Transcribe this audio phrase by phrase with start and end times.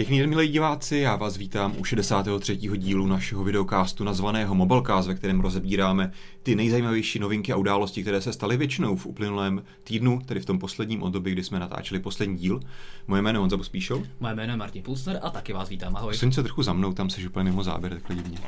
[0.00, 2.56] Pěkný den, milí diváci, já vás vítám u 63.
[2.56, 8.32] dílu našeho videokástu nazvaného Mobilecast, ve kterém rozebíráme ty nejzajímavější novinky a události, které se
[8.32, 12.60] staly většinou v uplynulém týdnu, tedy v tom posledním období, kdy jsme natáčeli poslední díl.
[13.08, 14.06] Moje jméno je Honza Pospíšil.
[14.20, 16.14] Moje jméno je Martin Pulsner a taky vás vítám, ahoj.
[16.14, 18.38] Jsem se trochu za mnou, tam seš úplně mimo záběr, takhle divně.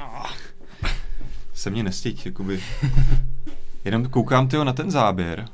[1.55, 2.61] Se mě nestěť, jakoby.
[3.85, 5.49] Jenom koukám tyho na ten záběr.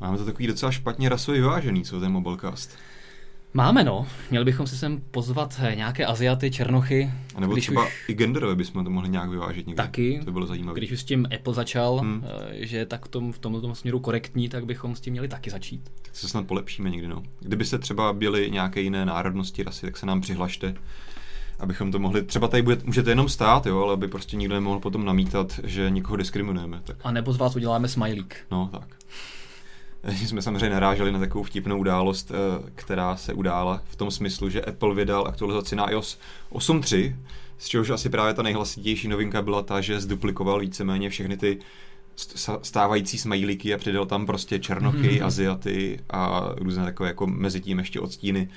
[0.00, 2.78] Máme to takový docela špatně rasově vyvážený, co ten Mobilecast.
[3.54, 7.10] Máme no, měli bychom si sem pozvat eh, nějaké Aziaty, Černochy.
[7.34, 8.08] A nebo třeba už...
[8.08, 9.82] i genderové bychom to mohli nějak vyvážit někde.
[9.82, 10.18] Taky.
[10.18, 10.78] To by bylo zajímavé.
[10.78, 12.24] Když už s tím Apple začal, hmm.
[12.26, 15.50] Eh, že je tak tom, v tomto směru korektní, tak bychom s tím měli taky
[15.50, 15.90] začít.
[16.02, 17.22] Tak se snad polepšíme někdy, no.
[17.40, 20.74] Kdybyste třeba byli nějaké jiné národnosti, rasy, tak se nám přihlašte
[21.58, 24.80] abychom to mohli, třeba tady bude, můžete jenom stát, jo, ale aby prostě nikdo nemohl
[24.80, 26.80] potom namítat, že někoho diskriminujeme.
[26.84, 26.96] Tak.
[27.04, 28.36] A nebo z vás uděláme smajlík.
[28.50, 28.96] No, tak.
[30.26, 34.64] jsme samozřejmě naráželi na takovou vtipnou událost, eh, která se udála v tom smyslu, že
[34.64, 36.18] Apple vydal aktualizaci na iOS
[36.50, 37.16] 8.3,
[37.58, 41.58] z čehož asi právě ta nejhlasitější novinka byla ta, že zduplikoval víceméně všechny ty
[42.62, 45.26] stávající smajlíky a přidal tam prostě černochy, mm-hmm.
[45.26, 48.48] aziaty a různé takové jako mezi tím ještě odstíny.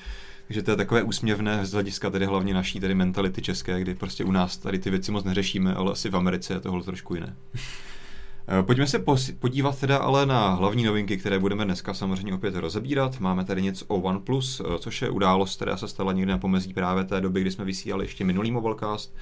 [0.48, 4.24] Takže to je takové úsměvné z hlediska tedy hlavně naší tedy mentality české, kdy prostě
[4.24, 7.36] u nás tady ty věci moc neřešíme, ale asi v Americe je tohle trošku jiné.
[8.48, 9.04] Eh, pojďme se
[9.40, 13.20] podívat teda ale na hlavní novinky, které budeme dneska samozřejmě opět rozebírat.
[13.20, 16.74] Máme tady něco o OnePlus, eh, což je událost, která se stala někde na pomezí
[16.74, 19.16] právě té doby, kdy jsme vysílali ještě minulý mobilecast.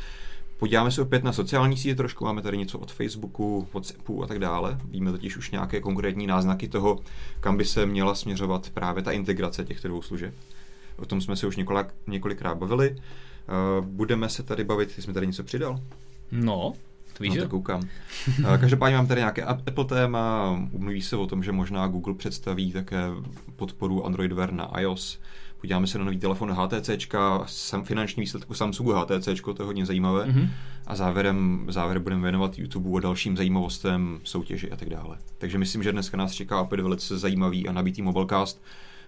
[0.60, 4.40] Podíváme se opět na sociální sítě trošku, máme tady něco od Facebooku, WhatsAppu a tak
[4.40, 4.78] dále.
[4.86, 7.00] Víme totiž už nějaké konkrétní náznaky toho,
[7.40, 10.34] kam by se měla směřovat právě ta integrace těchto dvou služeb.
[10.98, 12.96] O tom jsme se už několik, několikrát bavili.
[12.96, 15.80] Eh, budeme se tady bavit, ty jsme tady něco přidal?
[16.32, 16.74] No,
[17.20, 17.82] Víš, no, to koukám.
[18.28, 22.72] Eh, každopádně mám tady nějaké Apple téma, mluví se o tom, že možná Google představí
[22.72, 23.04] také
[23.56, 25.20] podporu Android Wear na iOS.
[25.62, 26.90] Podíváme se na nový telefon HTC,
[27.46, 30.26] sam, finanční výsledku Samsungu HTC, to je hodně zajímavé.
[30.26, 30.50] Mm-hmm.
[30.88, 35.18] A závěrem, závěrem budeme věnovat YouTube a dalším zajímavostem, soutěži a tak dále.
[35.38, 38.62] Takže myslím, že dneska nás čeká opět velice zajímavý a nabitý mobilecast.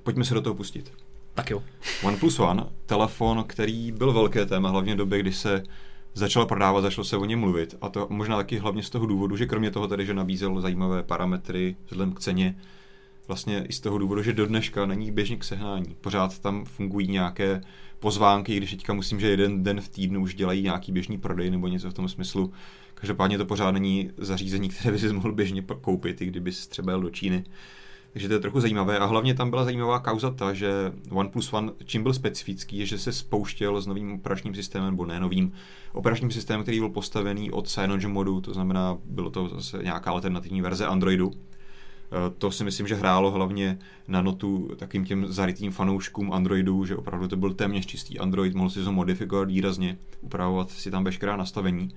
[0.03, 0.93] Pojďme se do toho pustit.
[1.33, 1.63] Tak jo.
[2.03, 5.63] OnePlus One, telefon, který byl velké téma, hlavně v době, kdy se
[6.13, 7.75] začal prodávat, začalo se o něm mluvit.
[7.81, 11.03] A to možná taky hlavně z toho důvodu, že kromě toho tady, že nabízel zajímavé
[11.03, 12.55] parametry vzhledem k ceně,
[13.27, 15.95] vlastně i z toho důvodu, že do dneška není běžně k sehnání.
[16.01, 17.61] Pořád tam fungují nějaké
[17.99, 21.67] pozvánky, když teďka musím, že jeden den v týdnu už dělají nějaký běžný prodej nebo
[21.67, 22.53] něco v tom smyslu.
[22.93, 27.01] Každopádně to pořád není zařízení, které by si mohl běžně koupit, i kdyby třeba jel
[27.01, 27.43] do Číny.
[28.13, 28.99] Takže to je trochu zajímavé.
[28.99, 32.97] A hlavně tam byla zajímavá kauza ta, že OnePlus One, čím byl specifický, je, že
[32.99, 35.51] se spouštěl s novým operačním systémem, nebo ne novým
[35.93, 40.61] operačním systémem, který byl postavený od Cyanogen modu, to znamená, bylo to zase nějaká alternativní
[40.61, 41.31] verze Androidu.
[41.31, 46.95] E, to si myslím, že hrálo hlavně na notu takým těm zarytým fanouškům Androidu, že
[46.95, 51.35] opravdu to byl téměř čistý Android, mohl si to modifikovat výrazně, upravovat si tam veškerá
[51.35, 51.89] nastavení.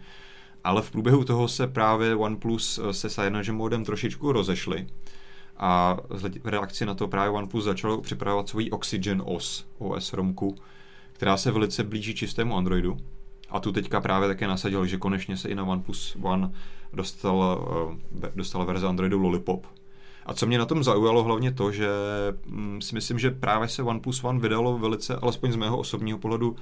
[0.64, 4.86] Ale v průběhu toho se právě OnePlus se Cyanogen modem trošičku rozešly
[5.56, 5.96] a
[6.42, 10.56] v reakci na to právě OnePlus začalo připravovat svůj Oxygen OS, OS romku,
[11.12, 12.96] která se velice blíží čistému Androidu.
[13.50, 16.50] A tu teďka právě také nasadil, že konečně se i na OnePlus One
[16.92, 17.68] dostal,
[18.24, 19.66] eh, dostala verze Androidu Lollipop.
[20.26, 21.88] A co mě na tom zaujalo hlavně to, že
[22.46, 26.56] mm, si myslím, že právě se OnePlus One vydalo velice, alespoň z mého osobního pohledu,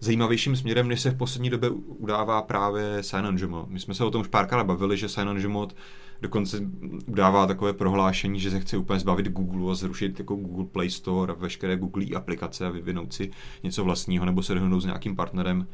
[0.00, 3.68] zajímavějším směrem, než se v poslední době udává právě CyanogenMod.
[3.68, 5.76] My jsme se o tom už párkrát bavili, že CyanogenMod
[6.22, 6.60] dokonce
[7.06, 11.32] udává takové prohlášení, že se chce úplně zbavit Google a zrušit jako Google Play Store
[11.32, 13.30] a veškeré Google aplikace a vyvinout si
[13.62, 15.66] něco vlastního nebo se dohodnout s nějakým partnerem.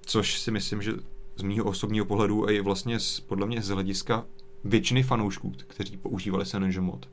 [0.00, 0.92] Což si myslím, že
[1.36, 4.24] z mého osobního pohledu a je vlastně z, podle mě z hlediska
[4.64, 7.08] většiny fanoušků, kteří používali CyanogenMod.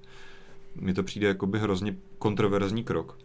[0.76, 3.18] Mně to přijde jako by hrozně kontroverzní krok.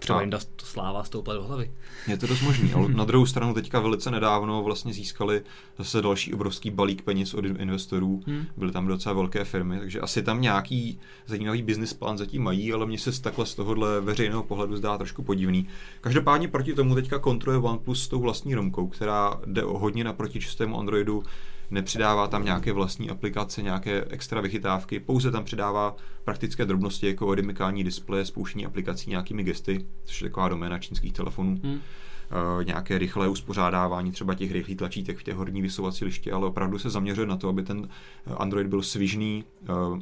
[0.00, 1.70] Třeba jim to sláva stoupla do hlavy.
[2.06, 5.42] Je to dost možný, ale na druhou stranu teďka velice nedávno vlastně získali
[5.78, 8.22] zase další obrovský balík peněz od investorů.
[8.26, 8.46] Hmm.
[8.56, 12.86] Byly tam docela velké firmy, takže asi tam nějaký zajímavý business plán zatím mají, ale
[12.86, 15.66] mně se takhle z tohohle veřejného pohledu zdá trošku podivný.
[16.00, 20.78] Každopádně proti tomu teďka kontruje OnePlus s tou vlastní romkou, která jde hodně naproti čistému
[20.78, 21.22] Androidu
[21.70, 27.84] nepřidává tam nějaké vlastní aplikace, nějaké extra vychytávky, pouze tam přidává praktické drobnosti jako odemykání
[27.84, 31.60] displeje, spouštění aplikací nějakými gesty, což je taková doména čínských telefonů.
[31.62, 31.72] Hmm.
[31.74, 36.78] Uh, nějaké rychlé uspořádávání třeba těch rychlých tlačítek v těch horní vysouvací liště, ale opravdu
[36.78, 37.88] se zaměřuje na to, aby ten
[38.36, 39.98] Android byl svižný, uh,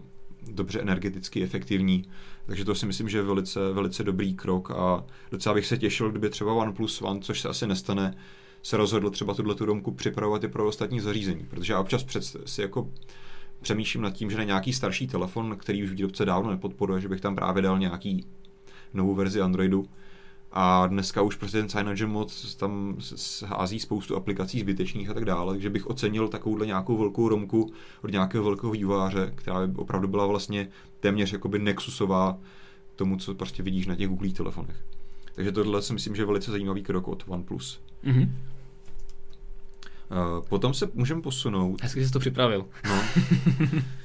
[0.51, 2.05] dobře energeticky efektivní.
[2.47, 6.11] Takže to si myslím, že je velice, velice dobrý krok a docela bych se těšil,
[6.11, 8.15] kdyby třeba OnePlus One, což se asi nestane,
[8.63, 11.47] se rozhodl třeba tuhle tu domku připravovat i pro ostatní zařízení.
[11.51, 12.89] Protože já občas před, si jako
[13.61, 17.21] přemýšlím nad tím, že na nějaký starší telefon, který už výrobce dávno nepodporuje, že bych
[17.21, 18.27] tam právě dal nějaký
[18.95, 19.87] novou verzi Androidu,
[20.53, 22.97] A dneska už prostě ten Cyanogen mod tam
[23.47, 27.73] hází spoustu aplikací zbytečných a tak dále, takže bych ocenil takovouhle nějakou velkou romku
[28.03, 30.69] od nějakého velkého vývojáře, která by opravdu byla vlastně
[31.01, 32.39] téměř jakoby nexusová
[32.97, 34.77] tomu, co prostě vidíš na těch Google telefonech.
[35.35, 37.81] Takže tohle si myslím, že je velice zajímavý krok od OnePlus.
[38.05, 38.29] Mm-hmm.
[40.11, 41.83] Uh, potom se můžeme posunout.
[41.83, 42.65] Hezky jsi to připravil.
[42.89, 43.03] No.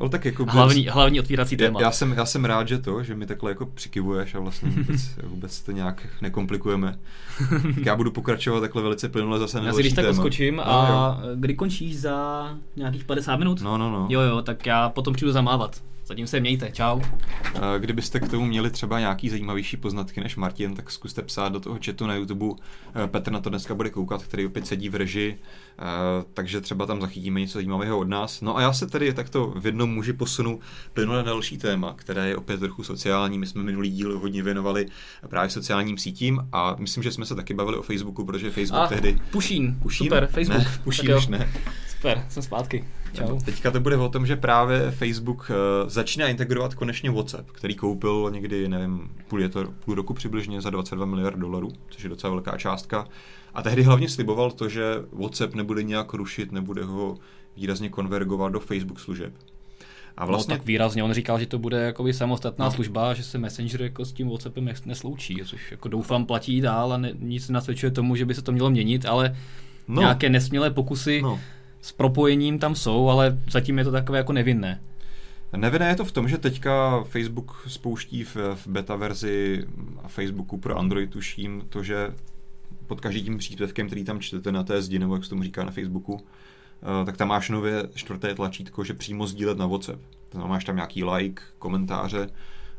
[0.00, 0.94] Ale tak jako hlavní, bez...
[0.94, 1.80] hlavní otvírací téma.
[1.80, 4.70] Já, já, jsem, já jsem rád, že to, že mi takhle jako přikivuješ a vlastně
[4.70, 6.98] vůbec, vůbec to nějak nekomplikujeme.
[7.74, 10.68] tak já budu pokračovat takhle velice plynule zase na Já si když tak odskočím no,
[10.68, 11.30] a jo.
[11.34, 13.60] kdy končíš za nějakých 50 minut?
[13.62, 14.06] No, no, no.
[14.10, 15.82] Jo, jo, tak já potom přijdu zamávat.
[16.10, 17.00] Zatím se mějte, čau.
[17.78, 21.78] Kdybyste k tomu měli třeba nějaký zajímavější poznatky než Martin, tak zkuste psát do toho
[21.86, 22.46] chatu na YouTube.
[23.04, 25.38] Eh, Petr na to dneska bude koukat, který opět sedí v reži,
[25.78, 25.82] eh,
[26.34, 28.40] takže třeba tam zachytíme něco zajímavého od nás.
[28.40, 30.60] No a já se tedy takto v jednom muži posunu
[30.92, 33.38] plynu na další téma, které je opět trochu sociální.
[33.38, 34.86] My jsme minulý díl hodně věnovali
[35.28, 38.86] právě sociálním sítím a myslím, že jsme se taky bavili o Facebooku, protože Facebook a,
[38.86, 39.18] tehdy...
[39.30, 40.58] Pušín, Pušín, super, Facebook.
[40.58, 41.52] Ne, Pušín už ne.
[41.88, 42.84] Super, jsem zpátky.
[43.12, 43.38] Čau.
[43.44, 48.30] Teďka to bude o tom, že právě Facebook uh, začíná integrovat konečně WhatsApp, který koupil
[48.32, 52.58] někdy, nevím, půl, to, půl roku přibližně za 22 miliard dolarů, což je docela velká
[52.58, 53.08] částka.
[53.54, 57.16] A tehdy hlavně sliboval to, že WhatsApp nebude nějak rušit, nebude ho
[57.56, 59.32] výrazně konvergovat do Facebook služeb.
[60.16, 60.54] A no, vlastně...
[60.54, 62.70] No tak výrazně, on říkal, že to bude jakoby samostatná no.
[62.70, 66.96] služba, že se Messenger jako s tím WhatsAppem nesloučí, což jako doufám platí dál a
[66.96, 69.36] ne, nic nasvědčuje tomu, že by se to mělo měnit, ale
[69.88, 70.00] no.
[70.00, 71.40] nějaké nesmělé pokusy no
[71.80, 74.80] s propojením tam jsou, ale zatím je to takové jako nevinné.
[75.56, 79.64] Nevinné je to v tom, že teďka Facebook spouští v, v beta verzi
[80.06, 82.14] Facebooku pro Android, tuším, to, že
[82.86, 85.70] pod každým příspěvkem, který tam čtete na té zdi, nebo jak se tomu říká na
[85.70, 90.02] Facebooku, eh, tak tam máš nově čtvrté tlačítko, že přímo sdílet na WhatsApp.
[90.30, 92.28] Znamená, máš tam nějaký like, komentáře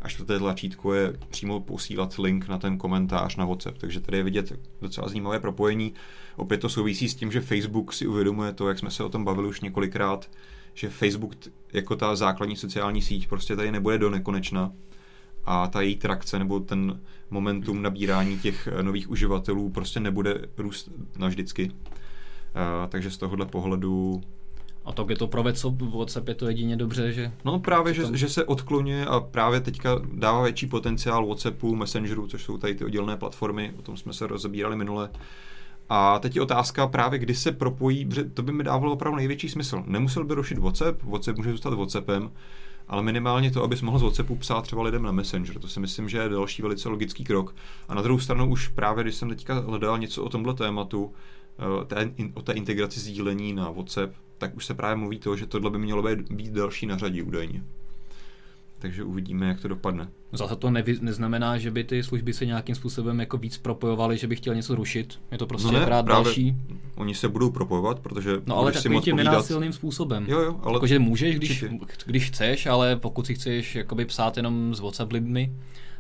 [0.02, 3.78] a čtvrté tlačítko je přímo posílat link na ten komentář na WhatsApp.
[3.78, 5.94] Takže tady je vidět docela zajímavé propojení.
[6.36, 9.26] Opět to souvisí s tím, že Facebook si uvědomuje to, jak jsme se o tom
[9.26, 10.30] bavili už několikrát,
[10.74, 11.36] že Facebook
[11.74, 14.72] jako ta základní sociální síť prostě tady nebude do nekonečna
[15.46, 21.72] a ta její trakce nebo ten momentum nabírání těch nových uživatelů prostě nebude růst navždycky.
[21.72, 24.22] Uh, takže z tohohle pohledu
[24.86, 27.32] a to je to pro WhatsApp je to jedině dobře, že...
[27.46, 32.44] No právě, že, že se odklonuje a právě teďka dává větší potenciál WhatsAppu, Messengeru, což
[32.44, 35.10] jsou tady ty oddělené platformy, o tom jsme se rozebírali minule.
[35.94, 39.50] A teď je otázka právě, kdy se propojí, protože to by mi dávalo opravdu největší
[39.50, 39.84] smysl.
[39.88, 42.32] Nemusel by rušit WhatsApp, WhatsApp může zůstat WhatsAppem,
[42.88, 45.60] ale minimálně to, abys mohl z WhatsAppu psát třeba lidem na Messenger.
[45.60, 47.56] To si myslím, že je další velice logický krok.
[47.90, 51.14] A na druhou stranu už právě, když jsem teďka hledal něco o tomhle tématu,
[51.82, 55.48] eh, té, o té integraci sdílení na WhatsApp, tak už se právě mluví to, že
[55.48, 57.64] tohle by mělo být, být další na řadě údajně.
[58.82, 60.08] Takže uvidíme, jak to dopadne.
[60.34, 64.28] Zase to nevy, neznamená, že by ty služby se nějakým způsobem jako víc propojovaly, že
[64.28, 65.20] by chtěl něco rušit.
[65.32, 66.56] Je to prostě no ne, právě další.
[66.96, 70.26] Oni se budou propojovat, protože No ale takovým tím nenásilným způsobem.
[70.28, 70.76] Jo, jo, ale...
[70.76, 71.66] Jakože můžeš, když,
[72.06, 75.52] když chceš, ale pokud si chceš jakoby psát jenom s WhatsApp lidmi,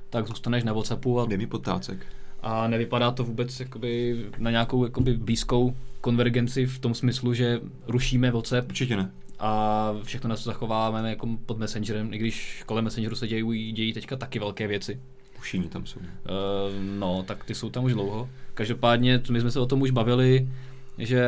[0.10, 1.26] tak zůstaneš na WhatsAppu a...
[1.26, 2.06] Dej mi potácek.
[2.42, 8.32] A nevypadá to vůbec jakoby na nějakou jakoby blízkou konvergenci v tom smyslu, že rušíme
[8.32, 8.70] WhatsApp.
[8.70, 9.12] Určitě ne.
[9.44, 14.16] A všechno nás zachováváme jako pod Messengerem, i když kolem Messengeru se dějí, dějí teďka
[14.16, 15.00] taky velké věci.
[15.40, 16.00] Ušíní tam jsou.
[16.00, 16.06] Uh,
[17.00, 18.30] no, tak ty jsou tam už dlouho.
[18.54, 20.48] Každopádně, my jsme se o tom už bavili,
[20.98, 21.26] že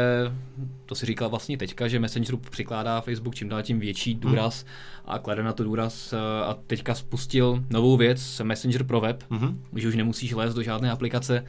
[0.85, 5.15] to si říkal vlastně teďka, že Messengeru přikládá Facebook čím dál tím větší důraz hmm.
[5.15, 6.13] a klade na to důraz
[6.45, 9.63] a teďka spustil novou věc, Messenger pro web, hmm.
[9.75, 11.45] že už nemusíš lézt do žádné aplikace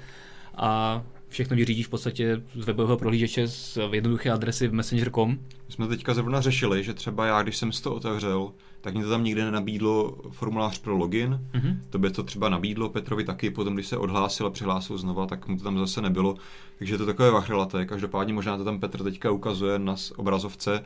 [0.56, 1.02] a
[1.34, 5.30] všechno vyřídíš v podstatě z webového prohlížeče z jednoduché adresy v messenger.com.
[5.66, 9.02] My jsme teďka zrovna řešili, že třeba já, když jsem si to otevřel, tak mi
[9.02, 11.40] to tam nikdy nenabídlo formulář pro login.
[11.54, 11.76] Mm-hmm.
[11.90, 15.48] To by to třeba nabídlo Petrovi taky, potom když se odhlásil a přihlásil znova, tak
[15.48, 16.36] mu to tam zase nebylo.
[16.78, 17.86] Takže je to takové vachrlaté.
[17.86, 20.84] Každopádně možná to tam Petr teďka ukazuje na obrazovce,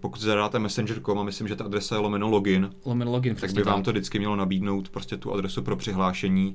[0.00, 3.62] pokud zadáte messenger.com a myslím, že ta adresa je lomeno login, lomeno login tak by
[3.62, 6.54] vám to vždycky mělo nabídnout prostě tu adresu pro přihlášení.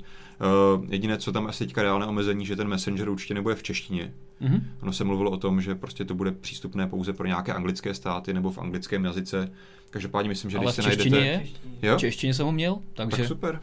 [0.77, 4.13] Uh, jediné, co tam asi teďka reálné omezení, že ten messenger určitě nebude v češtině.
[4.41, 4.61] Mm-hmm.
[4.81, 8.33] Ono se mluvilo o tom, že prostě to bude přístupné pouze pro nějaké anglické státy
[8.33, 9.51] nebo v anglickém jazyce.
[9.89, 11.17] Každopádně myslím, že Ale když se najdete...
[11.17, 11.47] je?
[11.81, 11.95] Jo?
[11.95, 13.17] V češtině jsem ho měl, takže...
[13.17, 13.61] Tak super.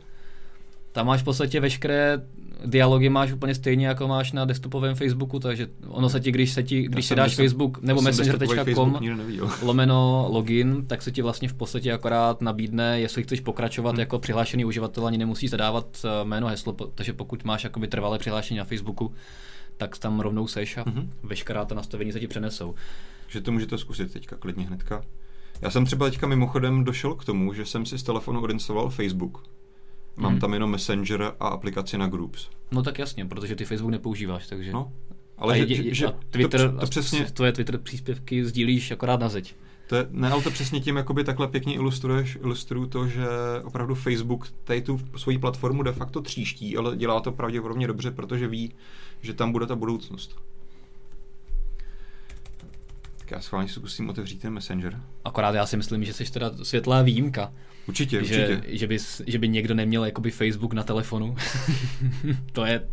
[0.92, 2.26] Tam máš v podstatě veškeré
[2.66, 6.62] dialogy máš úplně stejně, jako máš na desktopovém Facebooku, takže ono se ti, když, se
[6.62, 8.98] ti, když si dáš Facebook nebo messenger.com
[9.62, 14.00] lomeno login, tak se ti vlastně v podstatě akorát nabídne, jestli chceš pokračovat hmm.
[14.00, 18.58] jako přihlášený uživatel, ani nemusíš zadávat eh, jméno, heslo, takže pokud máš jakoby trvalé přihlášení
[18.58, 19.12] na Facebooku,
[19.76, 21.10] tak tam rovnou seš a hmm.
[21.22, 22.74] veškerá ta nastavení se ti přenesou.
[23.28, 25.02] Že to můžete zkusit teďka klidně hnedka.
[25.62, 29.57] Já jsem třeba teďka mimochodem došel k tomu, že jsem si z telefonu odinstaloval Facebook
[30.18, 30.40] Mám hmm.
[30.40, 32.48] tam jenom Messenger a aplikaci na Groups.
[32.72, 34.72] No tak jasně, protože ty Facebook nepoužíváš, takže...
[34.72, 34.92] No,
[35.38, 37.24] ale a že, je, že, a Twitter, to, to přesně...
[37.24, 39.54] tvoje Twitter příspěvky sdílíš akorát na zeď.
[39.88, 43.26] To je, ne, ale to přesně tím jakoby takhle pěkně ilustruješ, ilustruju to, že
[43.64, 48.48] opravdu Facebook tady tu svoji platformu de facto tříští, ale dělá to pravděpodobně dobře, protože
[48.48, 48.72] ví,
[49.20, 50.36] že tam bude ta budoucnost.
[53.18, 55.00] Tak já schválně si zkusím otevřít ten Messenger.
[55.24, 57.52] Akorát já si myslím, že jsi teda světlá výjimka.
[57.88, 58.76] Určitě, že, určitě.
[58.76, 61.36] Že by, že by někdo neměl jakoby Facebook na telefonu.
[62.52, 62.88] to je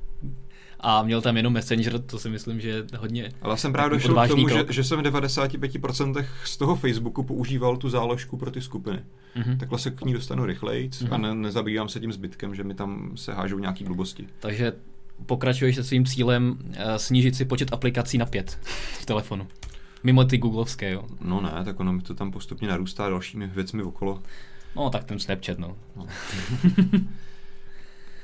[0.88, 4.26] a měl tam jenom Messenger, to si myslím, že je hodně Ale jsem právě došel
[4.26, 8.62] k tomu, že, že jsem v 95% z toho Facebooku používal tu záložku pro ty
[8.62, 9.00] skupiny.
[9.36, 9.58] Mm-hmm.
[9.58, 11.14] Takhle se k ní dostanu rychleji mm-hmm.
[11.14, 14.28] a ne, nezabývám se tím zbytkem, že mi tam se hážou nějaký blbosti.
[14.40, 14.74] Takže
[15.26, 18.60] pokračuješ se svým cílem uh, snížit si počet aplikací na pět
[19.00, 19.48] v telefonu.
[20.04, 21.04] Mimo ty googlovské, jo?
[21.22, 24.22] No ne, tak ono mi to tam postupně narůstá dalšími věcmi okolo.
[24.76, 25.78] No tak ten Snapchat, no.
[25.96, 26.08] no.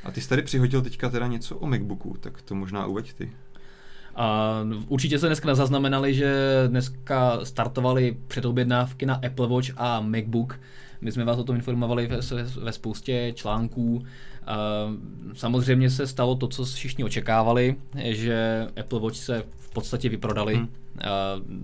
[0.04, 3.32] A ty jsi tady přihodil teďka teda něco o MacBooku, tak to možná uveď ty.
[4.16, 6.34] A určitě se dneska zaznamenali, že
[6.68, 10.60] dneska startovaly předobjednávky na Apple Watch a MacBook.
[11.02, 12.20] My jsme vás o tom informovali ve,
[12.62, 14.04] ve spoustě článků.
[14.46, 14.58] A
[15.34, 20.56] samozřejmě se stalo to, co všichni očekávali, že Apple Watch se v podstatě vyprodali.
[20.56, 20.70] Hmm.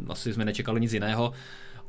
[0.09, 1.33] Asi jsme nečekali nic jiného.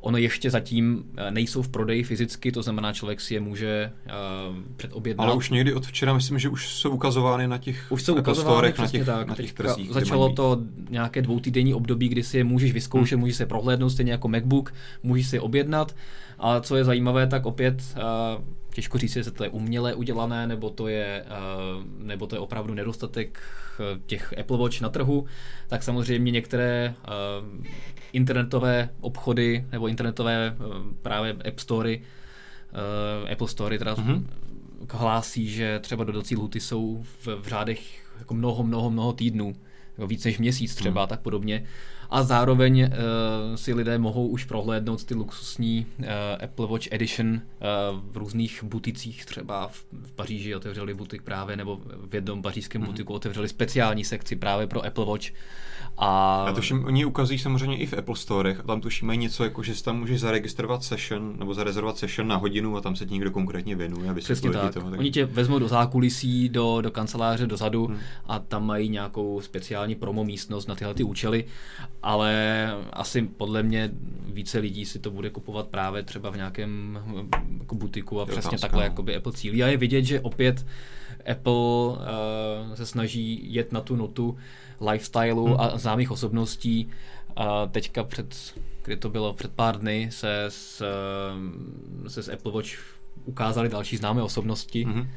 [0.01, 4.55] Ono ještě zatím eh, nejsou v prodeji fyzicky, to znamená, člověk si je může uh,
[4.75, 5.25] předobjednat.
[5.25, 8.73] Ale už někdy od včera myslím, že už jsou ukazovány na těch už jsou ukazovány,
[8.79, 9.27] na těch, tak.
[9.27, 9.91] na těch trzích.
[9.91, 10.57] Začalo to
[10.89, 13.19] nějaké dvoutýdenní období, kdy si je můžeš vyzkoušet, hmm.
[13.19, 15.95] můžeš se prohlédnout, stejně jako MacBook, můžeš si je objednat.
[16.39, 20.69] A co je zajímavé, tak opět uh, těžko říct, jestli to je uměle udělané, nebo
[20.69, 23.39] to je, uh, nebo to je opravdu nedostatek
[24.05, 25.25] těch Apple Watch na trhu,
[25.67, 27.65] tak samozřejmě některé uh,
[28.13, 30.65] internetové obchody nebo internetové uh,
[31.01, 32.01] právě App Story,
[33.31, 34.23] Apple Story teda mm-hmm.
[34.91, 39.55] hlásí, že třeba dodací lhuty jsou v, v řádech jako mnoho, mnoho, mnoho týdnů,
[40.07, 41.07] víc než měsíc třeba, mm.
[41.07, 41.63] tak podobně
[42.09, 46.05] a zároveň uh, si lidé mohou už prohlédnout ty luxusní uh,
[46.43, 47.39] Apple Watch Edition uh,
[48.11, 52.85] v různých buticích, třeba v, v Paříži otevřeli butik právě, nebo v jednom pařížském mm-hmm.
[52.85, 55.25] butiku otevřeli speciální sekci právě pro Apple Watch.
[55.97, 56.43] A...
[56.47, 59.63] Já tuším, oni ukazují samozřejmě i v Apple Storech a tam tuším mají něco, jako
[59.63, 63.13] že si tam můžeš zaregistrovat session nebo zarezervovat session na hodinu a tam se ti
[63.13, 64.09] někdo konkrétně věnuje.
[64.09, 64.73] Aby Přesně tak.
[64.73, 64.99] Toho, tak.
[64.99, 67.97] Oni tě vezmou do zákulisí, do, do kanceláře, dozadu hmm.
[68.27, 71.45] a tam mají nějakou speciální promo místnost na tyhle ty účely
[72.03, 73.91] ale asi podle mě
[74.25, 76.99] více lidí si to bude kupovat právě třeba v nějakém
[77.59, 78.85] jako butiku a přesně otázka, takhle no.
[78.85, 79.63] jakoby Apple cílí.
[79.63, 80.65] A je vidět, že opět
[81.31, 84.37] Apple uh, se snaží jet na tu notu
[84.91, 85.59] lifestyleu hmm.
[85.59, 86.89] a známých osobností.
[87.35, 90.83] A teďka před, kdy to bylo před pár dny, se s,
[92.07, 92.69] se s Apple Watch
[93.25, 94.83] ukázali další známé osobnosti.
[94.83, 95.07] Hmm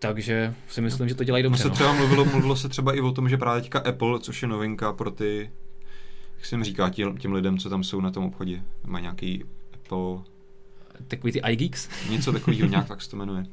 [0.00, 1.62] takže si myslím, že to dělají dobře.
[1.62, 1.74] Se no.
[1.74, 4.92] třeba mluvilo, mluvilo se třeba i o tom, že právě teďka Apple, což je novinka
[4.92, 5.50] pro ty,
[6.36, 9.44] jak se jim říká těm, těm lidem, co tam jsou na tom obchodě, má nějaký
[9.74, 10.24] Apple...
[11.08, 11.88] Takový ty iGeeks?
[12.10, 13.46] Něco takového, nějak tak se to jmenuje.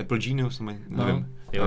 [0.00, 0.84] Apple Genius, nevím.
[0.88, 1.64] No, jo, jo.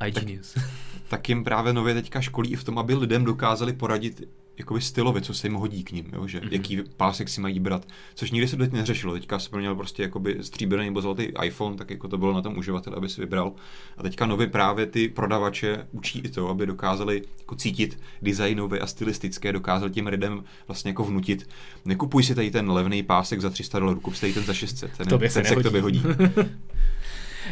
[0.00, 0.54] Uh, iGenius.
[0.54, 0.64] Tak,
[1.08, 5.22] tak jim právě nově teďka školí i v tom, aby lidem dokázali poradit jakoby stylově,
[5.22, 6.26] co se jim hodí k ním, jo?
[6.26, 6.52] že mm-hmm.
[6.52, 9.12] jaký pásek si mají brát, což nikdy se teď neřešilo.
[9.12, 12.58] Teďka se měl prostě jakoby stříbrný nebo zlatý iPhone, tak jako to bylo na tom
[12.58, 13.52] uživateli, aby si vybral.
[13.96, 18.86] A teďka nově právě ty prodavače učí i to, aby dokázali jako cítit designové a
[18.86, 21.48] stylistické, dokázali těm lidem vlastně jako vnutit.
[21.84, 24.96] Nekupuj si tady ten levný pásek za 300 dolarů, kup si tady ten za 600,
[24.96, 26.02] ten, ten se, se k tobě hodí.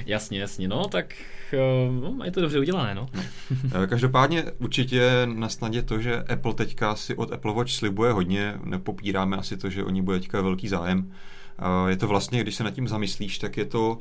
[0.07, 1.15] jasně, jasně, no tak
[2.01, 3.09] no, je to dobře udělané, no.
[3.83, 8.55] Eh, každopádně určitě na snadě to, že Apple teďka si od Apple Watch slibuje hodně,
[8.65, 11.13] nepopíráme asi to, že oni bude teďka velký zájem.
[11.59, 13.99] Eh, je to vlastně, když se nad tím zamyslíš, tak je to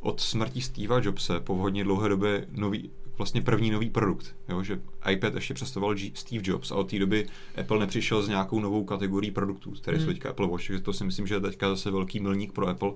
[0.00, 4.34] od smrti Steva Jobse po hodně dlouhé době nový, vlastně první nový produkt.
[4.48, 4.62] Jo?
[4.62, 7.26] Že iPad ještě představoval G- Steve Jobs a od té doby
[7.60, 10.06] Apple nepřišel s nějakou novou kategorií produktů, které hmm.
[10.06, 10.66] jsou teďka Apple Watch.
[10.66, 12.92] Takže to si myslím, že je teďka zase velký milník pro Apple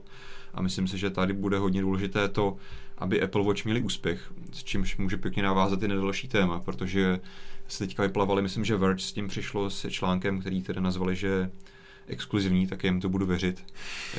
[0.54, 2.56] a myslím si, že tady bude hodně důležité to,
[2.98, 7.20] aby Apple Watch měli úspěch, s čímž může pěkně navázat i na další téma, protože
[7.68, 11.50] se teďka vyplavali, myslím, že Verge s tím přišlo se článkem, který tedy nazvali, že
[12.06, 13.64] exkluzivní, tak jim to budu věřit,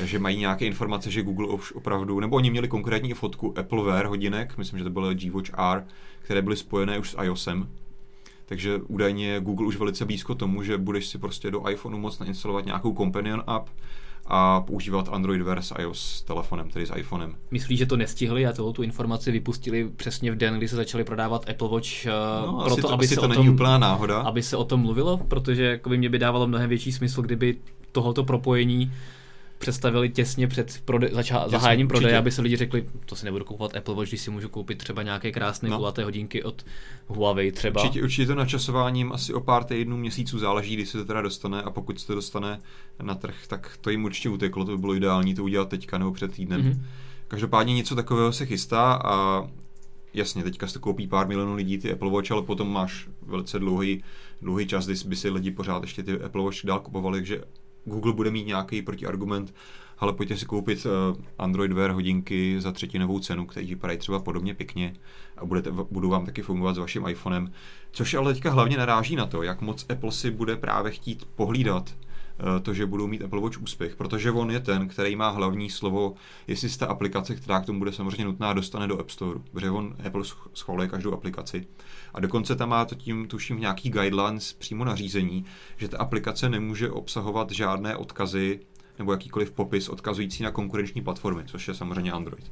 [0.04, 4.06] že mají nějaké informace, že Google už opravdu, nebo oni měli konkrétní fotku Apple Wear
[4.06, 5.86] hodinek, myslím, že to bylo G-Watch R,
[6.22, 7.70] které byly spojené už s iOSem,
[8.46, 12.66] takže údajně Google už velice blízko tomu, že budeš si prostě do iPhoneu moc nainstalovat
[12.66, 13.70] nějakou companion app,
[14.34, 17.36] a používat Android Wear s iOS telefonem, tedy s iPhonem.
[17.52, 21.04] Myslíš, že to nestihli a celou tu informaci vypustili přesně v den, kdy se začali
[21.04, 22.06] prodávat Apple Watch?
[22.06, 22.12] Eh,
[22.46, 24.20] no, proto, asi to, aby asi se to o tom, není úplná náhoda.
[24.20, 27.58] Aby se o tom mluvilo, protože jako by mě by dávalo mnohem větší smysl, kdyby
[27.92, 28.92] tohoto propojení
[29.62, 33.76] představili těsně před prode- zača- zahájením prodeje, aby se lidi řekli, to si nebudu kupovat
[33.76, 35.78] Apple Watch, když si můžu koupit třeba nějaké krásné no.
[35.78, 36.66] kulaté hodinky od
[37.08, 37.82] Huawei třeba.
[37.82, 41.62] Určitě, určitě to načasováním asi o pár týdnů, měsíců záleží, kdy se to teda dostane
[41.62, 42.62] a pokud se to dostane
[43.02, 46.12] na trh, tak to jim určitě uteklo, to by bylo ideální to udělat teďka nebo
[46.12, 46.62] před týdnem.
[46.62, 46.82] Mm-hmm.
[47.28, 49.48] Každopádně něco takového se chystá a
[50.14, 53.60] jasně, teďka se to koupí pár milionů lidí ty Apple Watch, ale potom máš velice
[53.60, 54.04] dlouhý,
[54.42, 57.42] dlouhý čas, kdy by si lidi pořád ještě ty Apple Watch dál kupovali, takže
[57.86, 59.54] Google bude mít nějaký protiargument,
[59.98, 60.92] ale pojďte si koupit uh,
[61.38, 64.94] Android Wear hodinky za třetinovou cenu, které vypadají třeba podobně pěkně
[65.38, 67.52] a budete, budou vám taky fungovat s vaším iPhonem.
[67.92, 71.94] Což ale teďka hlavně naráží na to, jak moc Apple si bude právě chtít pohlídat
[71.94, 72.11] Eh,
[72.62, 76.14] to, že budou mít Apple Watch úspěch, protože on je ten, který má hlavní slovo,
[76.48, 79.72] jestli se ta aplikace, která k tomu bude samozřejmě nutná, dostane do App Store, protože
[79.72, 81.68] on Apple schvaluje každou aplikaci.
[82.14, 85.46] A dokonce tam má to tím, tuším, nějaký guidelines přímo nařízení,
[85.78, 88.60] že ta aplikace nemůže obsahovat žádné odkazy
[89.00, 92.52] nebo jakýkoliv popis odkazující na konkurenční platformy, což je samozřejmě Android.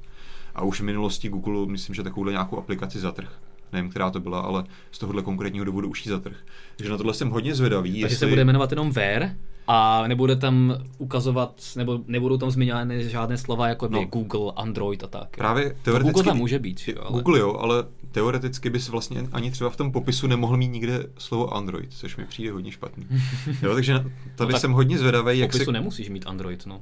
[0.55, 3.39] A už v minulosti Google, myslím, že takovouhle nějakou aplikaci zatrh
[3.73, 6.37] nevím, která to byla, ale z tohohle konkrétního důvodu už ji zatrh.
[6.75, 7.89] Takže na tohle jsem hodně zvědavý.
[7.91, 8.17] Takže jestli...
[8.17, 9.35] se bude jmenovat jenom Wear?
[9.71, 14.05] A nebude tam ukazovat, nebo nebudou tam zmiňovány žádné slova jako no.
[14.05, 15.37] Google, Android a tak.
[15.37, 16.13] Právě teoreticky...
[16.13, 17.11] Google tam může být, jo, ale...
[17.11, 21.53] Google jo, ale teoreticky bys vlastně ani třeba v tom popisu nemohl mít nikde slovo
[21.53, 23.07] Android, což mi přijde hodně špatný.
[23.61, 24.03] jo, takže
[24.35, 25.71] tady no jsem hodně zvědavý, jak se...
[25.71, 26.81] nemusíš mít Android, no.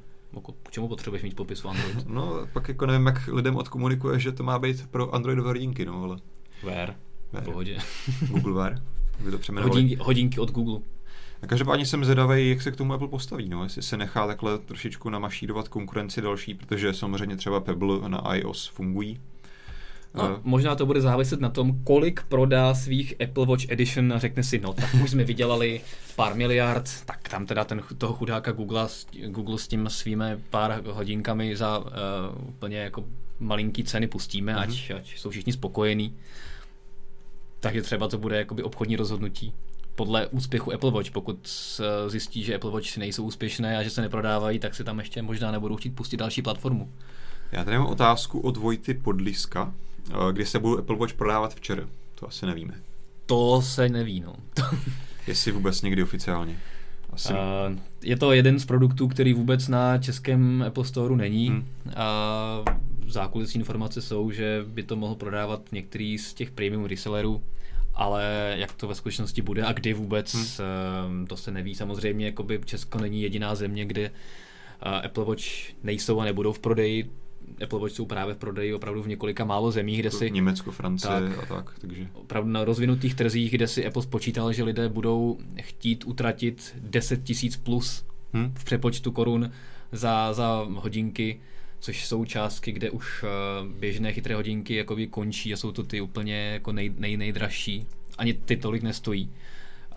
[0.63, 2.07] K čemu potřebuješ mít popis Android?
[2.07, 6.03] no, pak jako nevím, jak lidem odkomunikuje, že to má být pro Androidové hodinky, no,
[6.03, 6.17] ale...
[6.63, 6.95] Wear.
[7.33, 7.45] Wear.
[7.45, 7.77] Pohodě.
[8.27, 8.81] Google Wear.
[9.45, 10.79] to Hodinky, hodinky od Google.
[11.41, 14.57] A každopádně jsem zvědavý, jak se k tomu Apple postaví, no, jestli se nechá takhle
[14.57, 19.19] trošičku namašírovat konkurenci další, protože samozřejmě třeba Pebble na iOS fungují.
[20.13, 24.19] No, uh, možná to bude záviset na tom, kolik prodá svých Apple Watch Edition a
[24.19, 25.81] řekne si, no tak už jsme vydělali
[26.15, 28.87] pár miliard, tak tam teda ten, toho chudáka Google,
[29.27, 31.85] Google s tím svými pár hodinkami za uh,
[32.47, 33.05] úplně jako
[33.39, 34.59] malinký ceny pustíme, uh-huh.
[34.59, 36.15] ať, ať jsou všichni spokojení.
[37.59, 39.53] Takže třeba to bude jakoby obchodní rozhodnutí
[39.97, 41.11] podle úspěchu Apple Watch.
[41.11, 41.49] Pokud
[42.07, 45.21] zjistí, že Apple Watch si nejsou úspěšné a že se neprodávají, tak si tam ještě
[45.21, 46.89] možná nebudou chtít pustit další platformu.
[47.51, 49.73] Já tady mám otázku od Vojty Podliska,
[50.09, 51.83] eh, kdy se budou Apple Watch prodávat včera.
[52.15, 52.73] To asi nevíme.
[53.25, 54.35] To se neví, no.
[55.27, 56.59] Jestli vůbec někdy oficiálně.
[57.13, 57.33] Asi.
[57.33, 57.39] Uh,
[58.03, 61.49] je to jeden z produktů, který vůbec na českém Apple Store není.
[61.49, 61.65] Hmm.
[61.95, 62.63] A
[63.07, 67.41] zákulisní informace jsou, že by to mohl prodávat některý z těch premium resellerů
[67.97, 71.27] ale jak to ve skutečnosti bude a kdy vůbec, hmm.
[71.27, 71.75] to se neví.
[71.75, 75.43] Samozřejmě jakoby Česko není jediná země, kde eh, Apple Watch
[75.83, 77.11] nejsou a nebudou v prodeji.
[77.63, 80.31] Apple Watch jsou právě v prodeji opravdu v několika málo zemích, kde si...
[80.31, 82.07] Německo, Francie tak, a tak, takže...
[82.13, 87.57] Opravdu na rozvinutých trzích, kde si Apple spočítal, že lidé budou chtít utratit 10 tisíc
[87.57, 88.53] plus hmm.
[88.57, 89.51] v přepočtu korun
[89.91, 91.39] za, za hodinky,
[91.79, 93.27] což jsou částky, kde už eh,
[93.79, 97.85] běžné chytré hodinky jakoby končí a jsou to ty úplně jako nej, nej, nejdražší.
[98.17, 99.29] Ani ty tolik nestojí.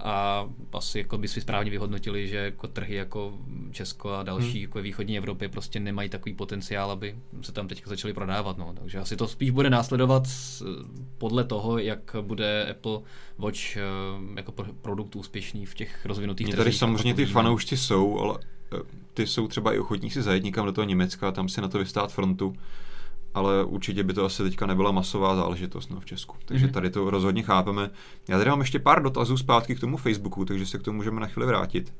[0.02, 3.38] A asi jako by si správně vyhodnotili, že jako trhy jako
[3.72, 4.62] Česko a další hmm.
[4.62, 8.58] jako východní Evropy prostě nemají takový potenciál, aby se tam teďka začaly prodávat.
[8.58, 8.74] No.
[8.80, 10.22] Takže asi to spíš bude následovat
[11.18, 13.00] podle toho, jak bude Apple
[13.38, 13.80] Watch eh,
[14.36, 16.58] jako produkt úspěšný v těch rozvinutých trzích.
[16.58, 18.38] Tady samozřejmě ty fanoušci jsou, ale
[19.20, 21.68] ty jsou třeba i ochotní si zajet někam do toho Německa a tam si na
[21.68, 22.56] to vystát frontu,
[23.34, 26.36] ale určitě by to asi teďka nebyla masová záležitost no, v Česku.
[26.44, 26.72] Takže mm-hmm.
[26.72, 27.90] tady to rozhodně chápeme.
[28.28, 31.20] Já tady mám ještě pár dotazů zpátky k tomu Facebooku, takže se k tomu můžeme
[31.20, 31.92] na chvíli vrátit.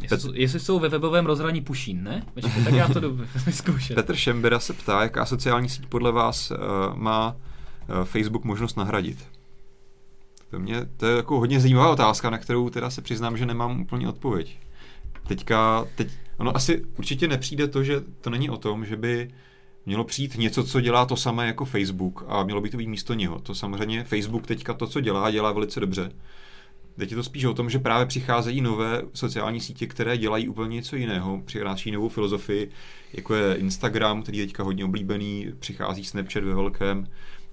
[0.00, 0.40] Jestli, Pet...
[0.40, 2.22] jestli jsou ve webovém rozhraní Pušín, ne?
[2.34, 3.00] Počkej, tak já to
[3.46, 3.94] vyzkoušet.
[3.94, 6.56] Petr Šembera se ptá, jaká sociální síť podle vás uh,
[6.94, 7.36] má
[7.88, 9.18] uh, Facebook možnost nahradit.
[10.50, 13.80] To, mě, to je jako hodně zajímavá otázka, na kterou teda se přiznám, že nemám
[13.80, 14.58] úplně odpověď.
[15.26, 19.30] Teďka, teď, ono asi určitě nepřijde to, že to není o tom, že by
[19.86, 23.14] mělo přijít něco, co dělá to samé jako Facebook a mělo by to být místo
[23.14, 23.38] něho.
[23.38, 26.12] To samozřejmě Facebook teďka to, co dělá, dělá velice dobře.
[26.96, 30.74] Teď je to spíš o tom, že právě přicházejí nové sociální sítě, které dělají úplně
[30.74, 32.70] něco jiného, přináší novou filozofii,
[33.12, 37.06] jako je Instagram, který je teďka hodně oblíbený, přichází Snapchat ve velkém.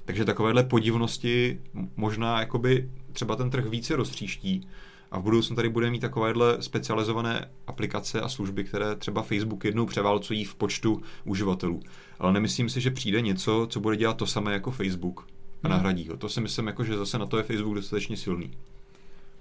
[0.05, 1.59] Takže takovéhle podivnosti
[1.95, 4.67] možná jakoby třeba ten trh více roztříští
[5.13, 9.85] a v budoucnu tady bude mít takovéhle specializované aplikace a služby, které třeba Facebook jednou
[9.85, 11.79] převálcují v počtu uživatelů.
[12.19, 15.27] Ale nemyslím si, že přijde něco, co bude dělat to samé jako Facebook
[15.63, 15.71] a hmm.
[15.71, 16.17] nahradí ho.
[16.17, 18.51] To si myslím, jako, že zase na to je Facebook dostatečně silný.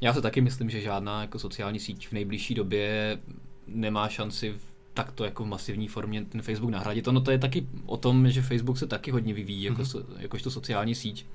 [0.00, 3.18] Já se taky myslím, že žádná jako sociální síť v nejbližší době
[3.66, 4.54] nemá šanci
[4.94, 7.08] takto jako v masivní formě ten Facebook nahradit.
[7.08, 10.04] Ono to je taky o tom, že Facebook se taky hodně vyvíjí jako, mm-hmm.
[10.18, 11.26] jakožto sociální síť.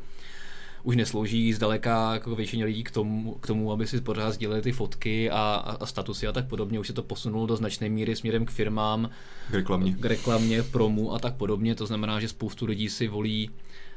[0.84, 4.72] Už neslouží zdaleka jako většině lidí k tomu, k tomu, aby si pořád sdíleli ty
[4.72, 5.38] fotky a,
[5.80, 6.80] a, statusy a tak podobně.
[6.80, 9.10] Už se to posunulo do značné míry směrem k firmám,
[9.50, 11.76] k reklamě, k reklamě promu a tak podobně.
[11.76, 13.50] To znamená, že spoustu lidí si volí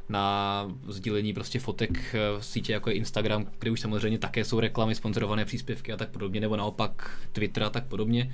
[0.08, 4.94] na sdílení prostě fotek v sítě jako je Instagram, kde už samozřejmě také jsou reklamy,
[4.94, 8.32] sponzorované příspěvky a tak podobně, nebo naopak Twitter a tak podobně.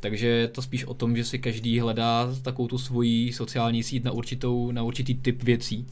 [0.00, 4.04] Takže je to spíš o tom, že si každý hledá takovou tu svoji sociální síť
[4.04, 5.86] na, určitou, na určitý typ věcí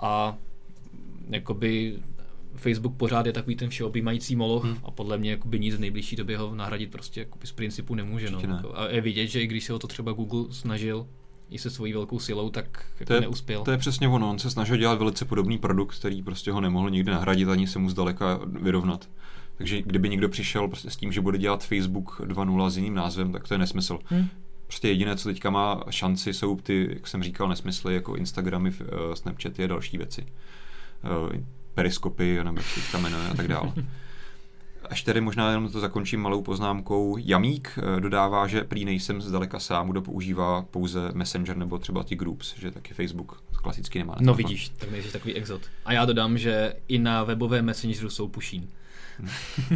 [0.00, 0.36] a
[1.28, 1.98] jakoby
[2.56, 4.76] Facebook pořád je takový ten všeobjímající moloch hmm.
[4.84, 8.30] a podle mě jakoby nic v nejbližší době ho nahradit prostě jakoby z principu nemůže.
[8.30, 8.40] No.
[8.42, 8.62] Ne.
[8.74, 11.06] A je vidět, že i když se o to třeba Google snažil
[11.50, 13.64] i se svojí velkou silou, tak jako to je, neuspěl.
[13.64, 16.90] To je přesně ono, on se snažil dělat velice podobný produkt, který prostě ho nemohl
[16.90, 19.08] nikdy nahradit, ani se mu zdaleka vyrovnat.
[19.58, 23.32] Takže kdyby někdo přišel prostě s tím, že bude dělat Facebook 2.0 s jiným názvem,
[23.32, 23.98] tak to je nesmysl.
[24.04, 24.26] Hmm.
[24.66, 29.14] Prostě jediné, co teďka má šanci, jsou ty, jak jsem říkal, nesmysly jako Instagramy, uh,
[29.14, 30.26] Snapchaty a další věci.
[31.04, 31.32] Uh,
[31.74, 33.72] periskopy, nebo jak se teďka jmenuje a tak dále.
[34.90, 37.16] Až tedy možná jenom to zakončím malou poznámkou.
[37.16, 42.16] Jamík uh, dodává, že prý nejsem zdaleka sám, kdo používá pouze Messenger nebo třeba ty
[42.16, 44.16] groups, že taky Facebook klasicky nemá.
[44.20, 45.62] No vidíš, tak nejsi takový exot.
[45.84, 48.68] A já dodám, že i na webové Messengeru jsou pušín.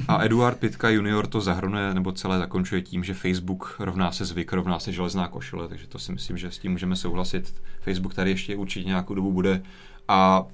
[0.09, 4.53] A Eduard Pitka junior to zahrnuje nebo celé zakončuje tím, že Facebook rovná se zvyk,
[4.53, 7.55] rovná se železná košile, takže to si myslím, že s tím můžeme souhlasit.
[7.81, 9.63] Facebook tady ještě určitě nějakou dobu bude
[10.09, 10.47] a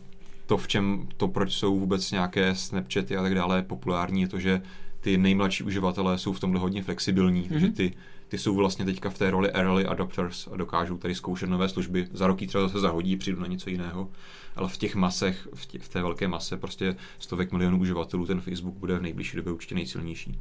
[0.53, 4.39] to, v čem to, proč jsou vůbec nějaké Snapchaty a tak dále populární, je to,
[4.39, 4.63] že
[5.01, 7.49] ty nejmladší uživatelé jsou v tomhle hodně flexibilní, mm-hmm.
[7.49, 7.93] takže ty,
[8.29, 12.09] ty jsou vlastně teďka v té roli early adopters a dokážou tady zkoušet nové služby.
[12.13, 14.09] Za roky třeba zase zahodí, přijdu na něco jiného
[14.57, 18.41] ale v těch masech, v, tě, v té velké mase prostě stovek milionů uživatelů ten
[18.41, 20.39] Facebook bude v nejbližší době určitě nejsilnější.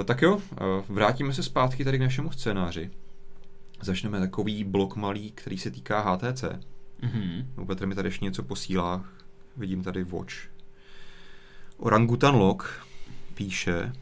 [0.00, 2.90] E, tak jo, e, vrátíme se zpátky tady k našemu scénáři.
[3.82, 6.44] Začneme takový blok malý, který se týká HTC.
[7.04, 7.46] Mm-hmm.
[7.56, 9.04] No, Petr mi tady ještě něco posílá.
[9.56, 10.34] Vidím tady Watch.
[11.78, 12.64] Orangutan Lock
[13.34, 13.92] píše,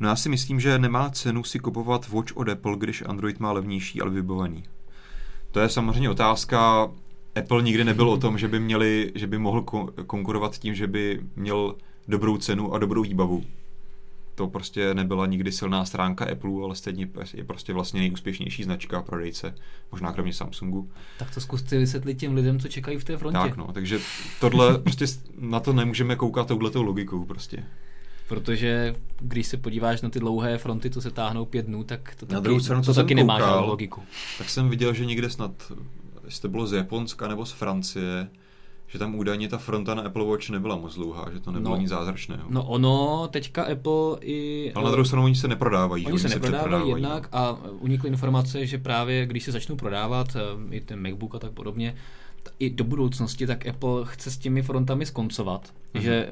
[0.00, 3.52] No já si myslím, že nemá cenu si kupovat Watch od Apple, když Android má
[3.52, 4.64] levnější, ale vybavení.
[5.50, 6.90] To je samozřejmě otázka,
[7.36, 9.62] Apple nikdy nebyl o tom, že by, měli, že by mohl
[10.06, 11.76] konkurovat tím, že by měl
[12.08, 13.44] dobrou cenu a dobrou výbavu.
[14.34, 19.54] To prostě nebyla nikdy silná stránka Apple, ale stejně je prostě vlastně nejúspěšnější značka prodejce,
[19.92, 20.90] možná kromě Samsungu.
[21.18, 23.38] Tak to zkuste vysvětlit těm lidem, co čekají v té frontě.
[23.38, 23.98] Tak no, takže
[24.40, 25.06] tohle prostě
[25.38, 27.64] na to nemůžeme koukat touhletou logikou prostě.
[28.28, 32.26] Protože když se podíváš na ty dlouhé fronty, co se táhnou pět dnů, tak to
[32.26, 34.02] taky, na druhou stranu, to taky koukal, nemá žádnou logiku.
[34.38, 35.72] Tak jsem viděl, že někde snad
[36.24, 38.28] jestli to bylo z Japonska nebo z Francie,
[38.94, 41.80] že tam údajně ta fronta na Apple Watch nebyla moc dlouhá, že to nebylo no,
[41.80, 42.42] nic zázračného.
[42.48, 44.72] No ono, teďka Apple i...
[44.74, 46.04] Ale na druhou stranu oni se neprodávají.
[46.06, 50.74] Oni, oni se, neprodávají jednak a unikly informace, že právě když se začnou prodávat eh,
[50.76, 51.94] i ten MacBook a tak podobně,
[52.58, 55.74] i do budoucnosti, tak Apple chce s těmi frontami skoncovat.
[55.94, 56.00] Mm-hmm.
[56.00, 56.28] Že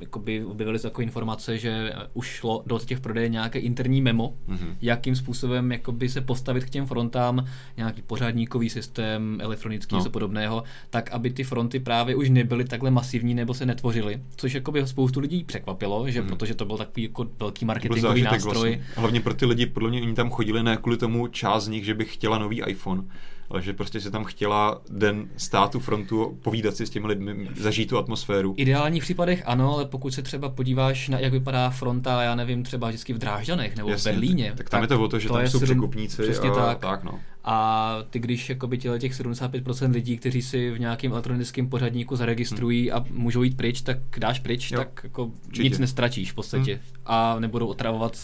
[0.00, 4.76] jakoby objevily se takové informace, že už šlo do těch prodejů nějaké interní memo, mm-hmm.
[4.82, 10.10] jakým způsobem jakoby se postavit k těm frontám, nějaký pořádníkový systém, elektronický, no.
[10.10, 14.86] podobného, tak aby ty fronty právě už nebyly takhle masivní nebo se netvořily, což jakoby
[14.86, 16.28] spoustu lidí překvapilo, že mm-hmm.
[16.28, 18.52] protože to byl takový jako velký marketingový nástroj.
[18.52, 18.84] Vlastně.
[18.96, 21.84] Hlavně pro ty lidi, podle mě oni tam chodili ne kvůli tomu část z nich,
[21.84, 23.04] že by chtěla nový iPhone,
[23.52, 27.88] ale že prostě se tam chtěla den státu frontu povídat si s těmi lidmi, zažít
[27.88, 28.54] tu atmosféru.
[28.54, 32.62] V ideálních případech ano, ale pokud se třeba podíváš na jak vypadá fronta, já nevím,
[32.62, 34.48] třeba vždycky v Drážďanech nebo Jasně, v Berlíně.
[34.48, 36.22] Tak, tak tam tak je to o to, že to tam jsou překupníci.
[36.22, 36.78] Přesně a, tak.
[36.78, 37.20] tak no.
[37.44, 42.88] A ty, když jakoby těle těch 75% lidí, kteří si v nějakém elektronickém pořadníku zaregistrují
[42.88, 42.98] hmm.
[42.98, 44.78] a můžou jít pryč, tak dáš pryč, jo.
[44.78, 46.72] tak jako nic nestratíš v podstatě.
[46.72, 46.82] Hmm.
[47.06, 48.18] A nebudou otravovat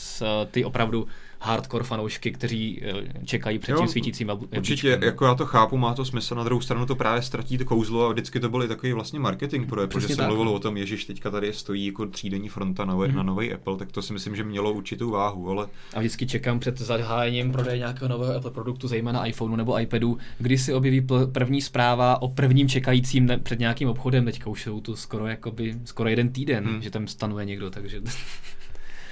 [0.50, 1.06] ty opravdu
[1.40, 5.94] hardcore fanoušky, kteří eh, čekají před jo, tím svítícím Určitě, jako já to chápu, má
[5.94, 8.92] to smysl, na druhou stranu to právě ztratí to kouzlo a vždycky to byl takový
[8.92, 12.48] vlastně marketing pro Apple, že se mluvilo o tom, ježiš, teďka tady stojí jako třídenní
[12.48, 13.14] fronta na, mm-hmm.
[13.14, 15.68] na nový Apple, tak to si myslím, že mělo určitou váhu, ale...
[15.94, 20.58] A vždycky čekám před zahájením prodeje nějakého nového Apple produktu, zejména iPhoneu nebo iPadu, kdy
[20.58, 25.26] si objeví první zpráva o prvním čekajícím před nějakým obchodem, teďka už jsou tu skoro,
[25.26, 26.82] jakoby, skoro jeden týden, hmm.
[26.82, 28.00] že tam stanuje někdo, takže...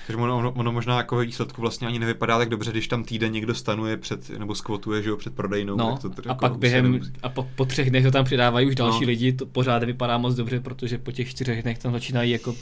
[0.06, 3.54] Takže ono, ono, možná jako výsledku vlastně ani nevypadá tak dobře, když tam týden někdo
[3.54, 5.76] stanuje před, nebo skvotuje, že jo, před prodejnou.
[5.76, 8.68] No, tak to a jako pak během, a po, po, třech dnech to tam přidávají
[8.68, 9.06] už další no.
[9.06, 12.54] lidi, to pořád vypadá moc dobře, protože po těch čtyřech dnech tam začínají jako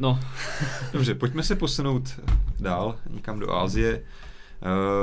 [0.00, 0.20] No.
[0.92, 2.20] Dobře, pojďme se posunout
[2.60, 4.02] dál, někam do Ázie.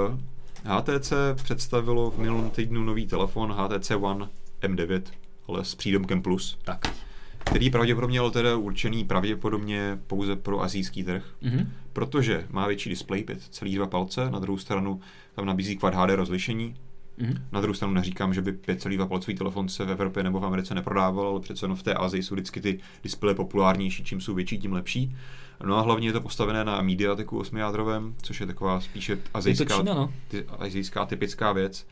[0.10, 0.20] Uh,
[0.66, 4.28] eh, HTC představilo v minulém týdnu nový telefon HTC One
[4.62, 5.02] M9,
[5.48, 6.58] ale s přídomkem Plus.
[6.64, 6.94] Tak
[7.43, 11.67] který pravděpodobně byl teda určený pravděpodobně pouze pro azijský trh, mm-hmm.
[11.93, 14.99] protože má větší display, pět celý dva palce, na druhou stranu
[15.36, 16.75] tam nabízí Quad HD rozlišení,
[17.21, 17.41] Mm-hmm.
[17.51, 20.75] Na druhou stranu neříkám, že by 5,2 palcový telefon se v Evropě nebo v Americe
[20.75, 24.58] neprodával, ale přece jenom v té Azii jsou vždycky ty displeje populárnější, čím jsou větší,
[24.58, 25.15] tím lepší.
[25.63, 29.77] No a hlavně je to postavené na Mediategu 8 jádrovém, což je taková spíše azijská,
[29.77, 30.13] Čína, no.
[30.27, 31.88] ty, azijská typická věc.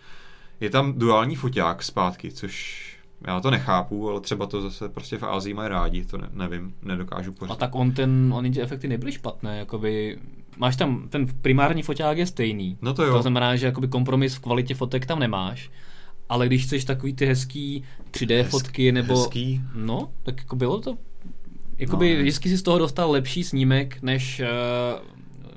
[0.60, 5.24] Je tam duální foťák zpátky, což já to nechápu, ale třeba to zase prostě v
[5.24, 7.54] Ázii mají rádi, to ne, nevím, nedokážu pořád.
[7.54, 10.18] A tak on ten, on ty efekty nebyly špatné, jakoby,
[10.58, 12.78] máš tam, ten primární foťák je stejný.
[12.82, 13.14] No to jo.
[13.14, 15.70] To znamená, že jakoby kompromis v kvalitě fotek tam nemáš.
[16.30, 19.18] Ale když chceš takový ty hezký 3D Hez, fotky nebo...
[19.18, 19.62] Hezký?
[19.76, 20.98] No, tak jako bylo to
[21.80, 22.22] Jakoby no.
[22.22, 25.08] vždycky si z toho dostal lepší snímek, než uh,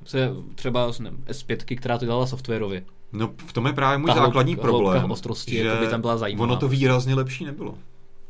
[0.05, 2.85] se třeba S5, která to dělala softwarově.
[3.13, 6.17] No v tom je právě můj Ta základní hloubka, problém, ostrosti, že by tam byla
[6.17, 6.45] zajímavá.
[6.45, 7.79] ono to výrazně lepší nebylo.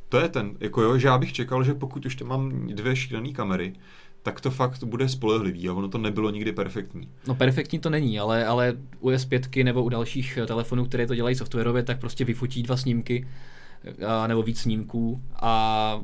[0.09, 2.97] To je ten, jako jo, že já bych čekal, že pokud už tam mám dvě
[2.97, 3.73] šílené kamery,
[4.23, 7.09] tak to fakt bude spolehlivý a ono to nebylo nikdy perfektní.
[7.27, 11.35] No perfektní to není, ale, ale u S5 nebo u dalších telefonů, které to dělají
[11.37, 13.27] softwarově, tak prostě vyfotí dva snímky
[14.27, 16.01] nebo víc snímků a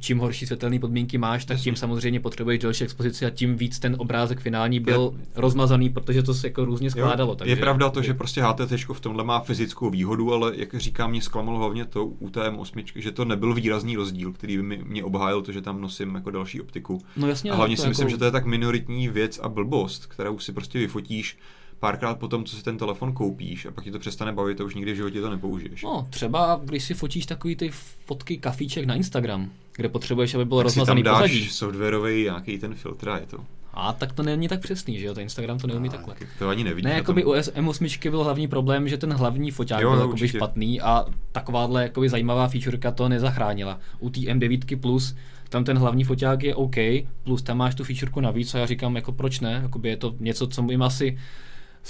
[0.00, 3.96] čím horší světelné podmínky máš, tak tím samozřejmě potřebuješ další expozici a tím víc ten
[3.98, 7.32] obrázek finální byl je, rozmazaný, protože to se jako různě skládalo.
[7.32, 10.74] Jo, takže, je pravda to, že prostě HTC v tomhle má fyzickou výhodu, ale jak
[10.74, 14.62] říkám, mě zklamalo hlavně to u té M8, že to nebyl výrazný rozdíl, který by
[14.62, 16.98] mi, mě obhájil to, že tam nosím jako další optiku.
[17.16, 18.10] No jasně, a hlavně si myslím, jako...
[18.10, 21.38] že to je tak minoritní věc a blbost, kterou si prostě vyfotíš
[21.80, 24.64] párkrát po tom, co si ten telefon koupíš a pak ti to přestane bavit a
[24.64, 25.82] už nikdy v životě to nepoužiješ.
[25.82, 27.70] No, třeba když si fotíš takový ty
[28.06, 31.48] fotky kafíček na Instagram, kde potřebuješ, aby bylo rozmazaný tam dáš pozadí.
[31.48, 33.38] softwarový nějaký ten filtr a je to.
[33.74, 35.14] A tak to není tak přesný, že jo?
[35.14, 36.14] Ten Instagram to neumí a, takhle.
[36.38, 36.88] To ani nevidí.
[36.88, 40.80] Ne, jakoby u M8 byl hlavní problém, že ten hlavní foťák jo, byl jakoby špatný
[40.80, 43.78] a takováhle jakoby zajímavá featureka to nezachránila.
[43.98, 45.14] U té M9 Plus
[45.48, 46.76] tam ten hlavní foťák je OK,
[47.24, 49.60] plus tam máš tu featureku navíc a já říkám, jako proč ne?
[49.62, 51.18] Jakoby je to něco, co jim asi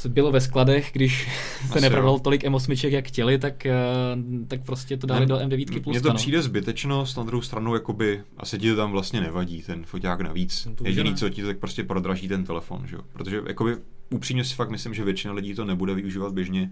[0.08, 1.28] bylo ve skladech, když
[1.72, 3.74] se neprodal tolik M8, jak chtěli, tak, eh,
[4.48, 6.14] tak prostě to dali ne, do M9 Mně to no.
[6.14, 10.66] přijde zbytečnost, na druhou stranu jakoby, asi ti to tam vlastně nevadí, ten foťák navíc.
[10.66, 13.02] No Jediný, co ti tak prostě prodraží ten telefon, že jo?
[13.12, 13.76] Protože jakoby
[14.10, 16.70] upřímně si fakt myslím, že většina lidí to nebude využívat běžně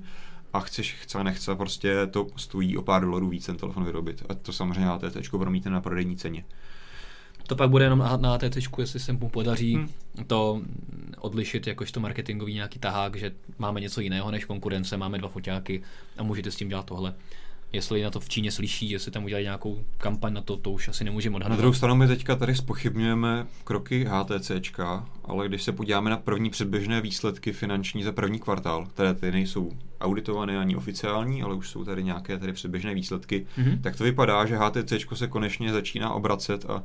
[0.52, 4.22] a chceš, chce, nechce, prostě to stojí o pár dolarů víc ten telefon vyrobit.
[4.28, 6.44] A to samozřejmě ATT promítne na prodejní ceně.
[7.48, 9.88] To pak bude jenom na ATC, jestli se mu podaří hmm.
[10.26, 10.62] to
[11.18, 15.82] odlišit jakožto marketingový nějaký tahák, že máme něco jiného než konkurence, máme dva foťáky
[16.18, 17.14] a můžete s tím dělat tohle.
[17.72, 20.88] Jestli na to v Číně slyší, jestli tam udělají nějakou kampaň na to, to už
[20.88, 21.56] asi nemůžeme odhadnout.
[21.56, 26.50] Na druhou stranu my teďka tady spochybňujeme kroky HTCčka, ale když se podíváme na první
[26.50, 31.84] předběžné výsledky finanční za první kvartál, které ty nejsou auditované ani oficiální, ale už jsou
[31.84, 33.80] tady nějaké tady předběžné výsledky, mm-hmm.
[33.80, 36.82] tak to vypadá, že HTCčko se konečně začíná obracet a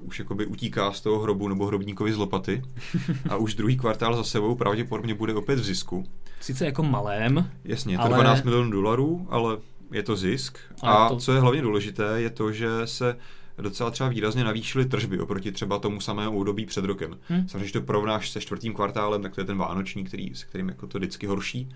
[0.00, 2.62] už jakoby utíká z toho hrobu nebo hrobníkovi z lopaty
[3.28, 6.04] a už druhý kvartál za sebou pravděpodobně bude opět v zisku.
[6.40, 7.50] Sice jako malém.
[7.64, 8.14] Jasně, to ale...
[8.14, 9.58] 12 milionů dolarů, ale
[9.92, 10.58] je to zisk.
[10.82, 11.16] A, to...
[11.16, 13.16] co je hlavně důležité, je to, že se
[13.58, 17.18] docela třeba výrazně navýšily tržby oproti třeba tomu samému období před rokem.
[17.28, 17.48] Hmm.
[17.48, 20.68] Samozřejmě, když to porovnáš se čtvrtým kvartálem, tak to je ten vánoční, který, s kterým
[20.68, 21.68] jako to vždycky horší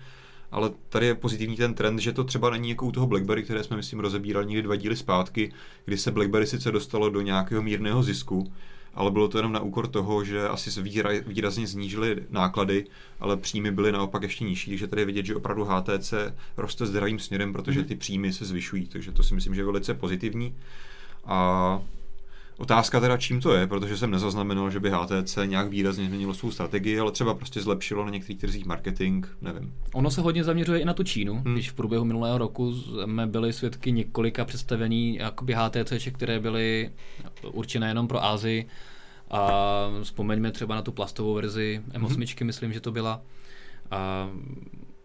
[0.51, 3.63] ale tady je pozitivní ten trend, že to třeba není jako u toho BlackBerry, které
[3.63, 5.53] jsme, myslím, rozebírali někdy dva díly zpátky,
[5.85, 8.51] kdy se BlackBerry sice dostalo do nějakého mírného zisku,
[8.93, 10.81] ale bylo to jenom na úkor toho, že asi se
[11.27, 12.85] výrazně snížily náklady,
[13.19, 16.13] ale příjmy byly naopak ještě nižší, takže tady je vidět, že opravdu HTC
[16.57, 17.87] roste zdravým směrem, protože mhm.
[17.87, 20.55] ty příjmy se zvyšují, takže to si myslím, že je velice pozitivní.
[21.25, 21.81] A
[22.59, 26.51] Otázka teda, čím to je, protože jsem nezaznamenal, že by HTC nějak výrazně změnilo svou
[26.51, 29.73] strategii, ale třeba prostě zlepšilo na některých trzích marketing, nevím.
[29.93, 31.53] Ono se hodně zaměřuje i na tu Čínu, hmm.
[31.53, 36.91] když v průběhu minulého roku jsme byli svědky několika představení jakoby HTC, které byly
[37.51, 38.67] určené jenom pro Ázii.
[39.31, 39.51] A
[40.03, 42.47] vzpomeňme třeba na tu plastovou verzi M8, hmm.
[42.47, 43.21] myslím, že to byla.
[43.91, 44.29] A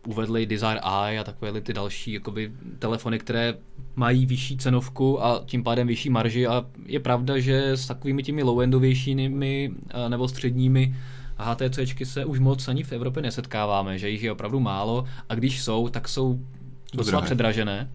[0.06, 3.54] uvedli Desire Eye a takové ty další jakoby, telefony, které
[3.96, 8.42] mají vyšší cenovku a tím pádem vyšší marži a je pravda, že s takovými těmi
[8.42, 9.72] low-endovějšími
[10.08, 10.94] nebo středními
[11.38, 15.62] HTCčky se už moc ani v Evropě nesetkáváme, že jich je opravdu málo a když
[15.62, 16.40] jsou, tak jsou
[16.94, 17.24] docela Drahé.
[17.24, 17.90] předražené.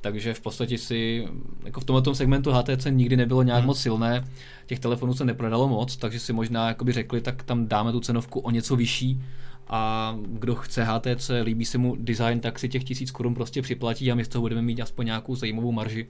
[0.00, 1.28] Takže v podstatě si,
[1.64, 3.66] jako v tomto segmentu HTC nikdy nebylo nějak hmm.
[3.66, 4.24] moc silné,
[4.66, 8.40] těch telefonů se neprodalo moc, takže si možná jakoby řekli, tak tam dáme tu cenovku
[8.40, 9.22] o něco vyšší,
[9.68, 14.12] a kdo chce HTC, líbí se mu design, tak si těch tisíc korun prostě připlatí
[14.12, 16.06] a my z toho budeme mít aspoň nějakou zajímavou marži.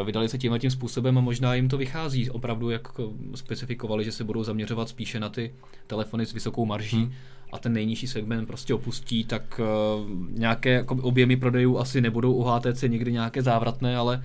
[0.00, 2.30] E, vydali se tímhle tím způsobem a možná jim to vychází.
[2.30, 2.88] Opravdu, jak
[3.34, 5.54] specifikovali, že se budou zaměřovat spíše na ty
[5.86, 7.12] telefony s vysokou marží hmm.
[7.52, 12.82] a ten nejnižší segment prostě opustí, tak uh, nějaké objemy prodejů asi nebudou u HTC
[12.82, 14.22] někdy nějaké závratné, ale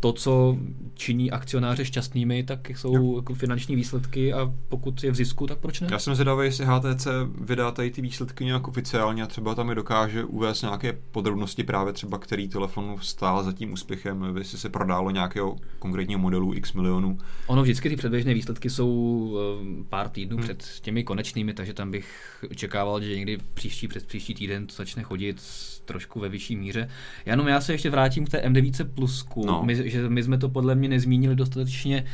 [0.00, 0.58] to, co
[0.94, 5.80] činí akcionáře šťastnými, tak jsou jako finanční výsledky a pokud je v zisku, tak proč
[5.80, 5.88] ne?
[5.90, 7.06] Já jsem zvědavý, jestli HTC
[7.40, 11.92] vydá tady ty výsledky nějak oficiálně a třeba tam je dokáže uvést nějaké podrobnosti právě
[11.92, 17.18] třeba, který telefon stál za tím úspěchem, jestli se prodálo nějakého konkrétního modelu x milionů.
[17.46, 20.44] Ono vždycky ty předběžné výsledky jsou eh, pár týdnů hmm.
[20.44, 25.02] před těmi konečnými, takže tam bych očekával, že někdy příští před příští týden to začne
[25.02, 25.40] chodit
[25.84, 26.88] trošku ve vyšší míře.
[27.26, 29.46] Jenom já se ještě vrátím k té M9 Plusku.
[29.46, 29.62] No.
[29.64, 32.04] My, že my jsme to podle mě nezmínili dostatečně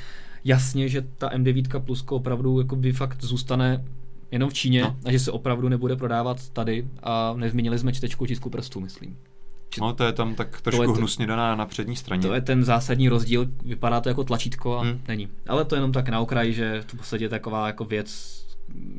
[0.44, 3.84] jasně, že ta M9 Plusko opravdu by fakt zůstane
[4.30, 4.96] jenom v Číně no.
[5.04, 9.16] a že se opravdu nebude prodávat tady a nezmínili jsme čtečku tisku prstů, myslím.
[9.80, 12.22] No to je tam tak trošku to hnusně daná na přední straně.
[12.22, 15.00] To je ten zásadní rozdíl, vypadá to jako tlačítko a hmm.
[15.08, 15.28] není.
[15.48, 18.38] Ale to je jenom tak na okraji, že to v podstatě taková jako věc,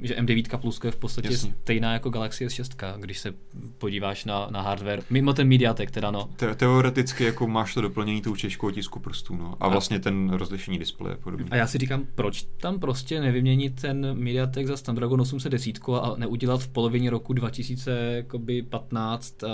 [0.02, 1.54] že M9 Plus je v podstatě Jasně.
[1.62, 3.34] stejná jako Galaxy S6, když se
[3.78, 5.04] podíváš na, na hardware.
[5.10, 6.30] Mimo ten Mediatek teda, no.
[6.36, 9.56] Te- teoreticky jako máš to doplnění tou češkou otisku prstů, no.
[9.60, 11.46] A, a vlastně ten rozlišení displeje podobně.
[11.52, 16.62] A já si říkám, proč tam prostě nevyměnit ten Mediatek za Snapdragon 810 a neudělat
[16.62, 19.50] v polovině roku 2015 uh,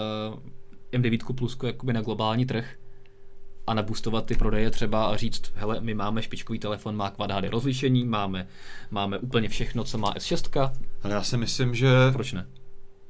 [0.92, 2.76] M9 Plus jakoby na globální trh
[3.68, 7.50] a nabustovat ty prodeje třeba a říct, hele, my máme špičkový telefon, má Quad HD
[7.50, 8.48] rozlišení, máme,
[8.92, 10.72] máme úplně všechno, co má S6.
[11.04, 11.90] Ale já si myslím, že...
[12.14, 12.48] Proč ne?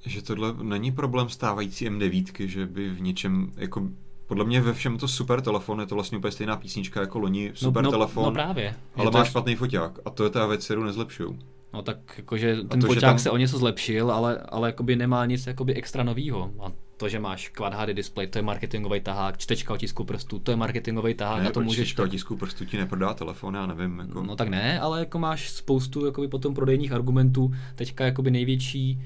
[0.06, 3.90] Že tohle není problém stávající M9, že by v něčem, jako
[4.28, 7.50] podle mě ve všem to super telefon, je to vlastně úplně stejná písnička jako loni,
[7.50, 8.76] no, super no, no, telefon, no právě.
[8.96, 11.40] ale máš špatný foťák a to je ta věc, kterou nezlepšují.
[11.74, 13.20] No tak jakože ten to, foťák tam...
[13.20, 16.52] se o něco zlepšil, ale, ale jakoby nemá nic jakoby extra novýho.
[16.60, 20.52] A to, že máš Quad HD display, to je marketingový tahák, čtečka otisku prstů, to
[20.52, 21.44] je marketingový tahák.
[21.44, 24.00] Ne, a to můžeš čtečka otisku prstů ti neprodá telefon, já nevím.
[24.00, 24.24] Jako...
[24.24, 27.54] No tak ne, ale jako máš spoustu jakoby potom prodejních argumentů.
[27.76, 29.02] Teďka jakoby největší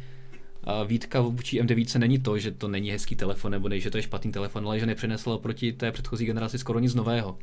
[0.63, 3.97] a výtka vůči M9 není to, že to není hezký telefon nebo ne, že to
[3.97, 7.37] je špatný telefon, ale že nepřineslo proti té předchozí generaci skoro nic nového.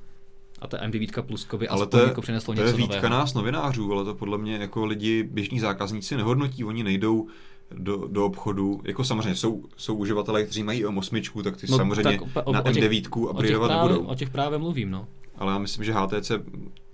[0.58, 3.10] A ta M9 Pluskovi ale to je, jako přineslo to něco je výtka nového.
[3.10, 7.28] nás novinářů, ale to podle mě jako lidi, běžní zákazníci nehodnotí, oni nejdou
[7.74, 8.80] do, do obchodu.
[8.84, 12.64] Jako samozřejmě jsou, jsou uživatelé, kteří mají M8, tak ty no, samozřejmě tak o, na
[12.64, 14.06] o těch, M9 upgradeovat nebudou.
[14.06, 15.08] O těch právě mluvím, no.
[15.38, 16.32] Ale já myslím, že HTC,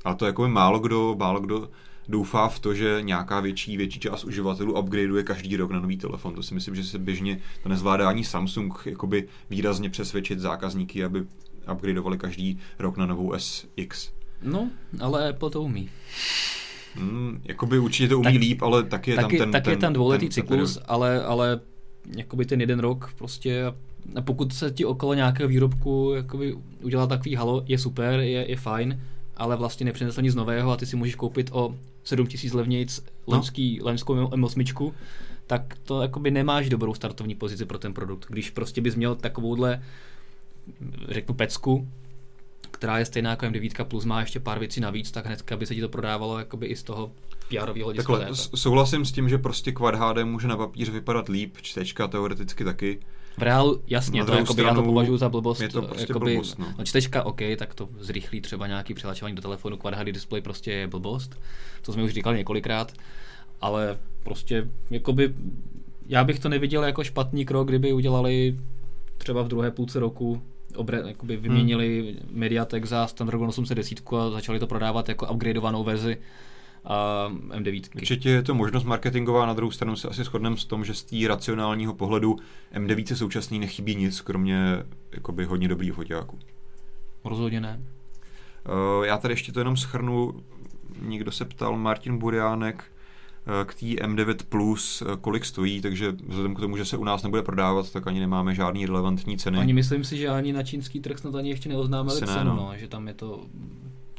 [0.04, 1.68] a to jako málo kdo, málo kdo
[2.08, 6.34] doufá v to, že nějaká větší, větší část uživatelů upgradeuje každý rok na nový telefon.
[6.34, 11.26] To si myslím, že se běžně to nezvládá ani Samsung jakoby výrazně přesvědčit zákazníky, aby
[11.72, 14.10] upgradeovali každý rok na novou SX.
[14.42, 15.90] No, ale Apple to umí.
[16.94, 19.62] Hmm, jakoby určitě to umí tak, líp, ale tak je taky, tam ten...
[19.62, 21.60] Tak je ten dvouletý ten, cyklus, ten, ale, ale
[22.16, 27.34] jakoby ten jeden rok prostě a pokud se ti okolo nějakého výrobku jakoby udělá takový
[27.34, 29.00] halo, je super, je, je fajn,
[29.36, 33.86] ale vlastně nepřinesl nic nového a ty si můžeš koupit o 7000 levnějc lemský, no.
[33.86, 34.92] lemskou M8,
[35.46, 38.26] tak to jakoby nemáš dobrou startovní pozici pro ten produkt.
[38.28, 39.82] Když prostě bys měl takovouhle,
[41.08, 41.88] řeknu, pecku,
[42.82, 45.74] která je stejná jako M9 plus, má ještě pár věcí navíc, tak hnedka by se
[45.74, 47.12] ti to prodávalo jakoby i z toho
[47.50, 48.18] PR-ového hlediska.
[48.18, 52.64] Takhle, souhlasím s tím, že prostě Quad HD může na papíře vypadat líp, čtečka teoreticky
[52.64, 53.00] taky.
[53.38, 55.60] V reálu, jasně, na to jakoby, já to považuji za blbost.
[55.60, 56.74] Je to prostě jakoby, blbost, no.
[56.78, 56.84] no.
[56.84, 60.86] čtečka, OK, tak to zrychlí třeba nějaký přihlačování do telefonu, Quad HD display prostě je
[60.86, 61.40] blbost,
[61.82, 62.92] to jsme už říkali několikrát,
[63.60, 65.34] ale prostě, jakoby,
[66.06, 68.58] já bych to neviděl jako špatný krok, kdyby udělali
[69.18, 70.42] třeba v druhé půlce roku
[70.76, 72.38] obre, jakoby vyměnili hmm.
[72.38, 76.18] Mediatek za Snapdragon 810 a začali to prodávat jako upgradeovanou verzi
[76.84, 77.82] a M9.
[77.96, 81.02] Určitě je to možnost marketingová, na druhou stranu se asi shodneme s tom, že z
[81.02, 82.36] té racionálního pohledu
[82.74, 84.64] M9 současný nechybí nic, kromě
[85.12, 86.38] jakoby hodně dobrých foťáků.
[87.24, 87.82] Rozhodně ne.
[88.98, 90.42] Uh, já tady ještě to jenom schrnu.
[91.00, 92.91] Někdo se ptal, Martin Buriánek,
[93.64, 97.22] k té M9 Plus, eh, kolik stojí, takže vzhledem k tomu, že se u nás
[97.22, 99.58] nebude prodávat, tak ani nemáme žádný relevantní ceny.
[99.58, 102.54] Ani myslím si, že ani na čínský trh snad ani ještě neoznámili cenu, ne, no.
[102.56, 102.72] no.
[102.76, 103.46] že tam je to,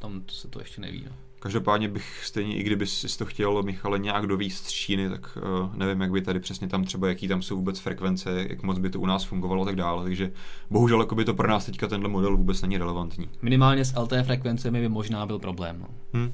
[0.01, 1.03] tam to se to ještě neví.
[1.09, 1.15] No.
[1.39, 5.75] Každopádně bych stejně, i kdyby si to chtěl, Michale, nějak dovíst z Číny, tak uh,
[5.75, 8.89] nevím, jak by tady přesně tam třeba, jaký tam jsou vůbec frekvence, jak moc by
[8.89, 10.03] to u nás fungovalo a tak dále.
[10.03, 10.31] Takže
[10.69, 13.29] bohužel jako by to pro nás teďka tenhle model vůbec není relevantní.
[13.41, 15.77] Minimálně s LTE frekvencemi by možná byl problém.
[15.79, 15.87] No.
[16.13, 16.33] Hmm.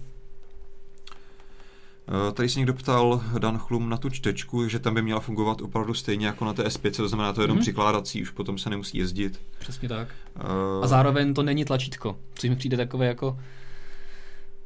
[2.10, 5.62] Eh, tady se někdo ptal Dan Chlum na tu čtečku, že tam by měla fungovat
[5.62, 7.62] opravdu stejně jako na té S5, to znamená to jenom hmm.
[7.62, 9.39] přikládací, už potom se nemusí jezdit.
[9.60, 10.08] Přesně tak.
[10.36, 10.84] Uh...
[10.84, 13.38] A zároveň to není tlačítko, což mi přijde takové jako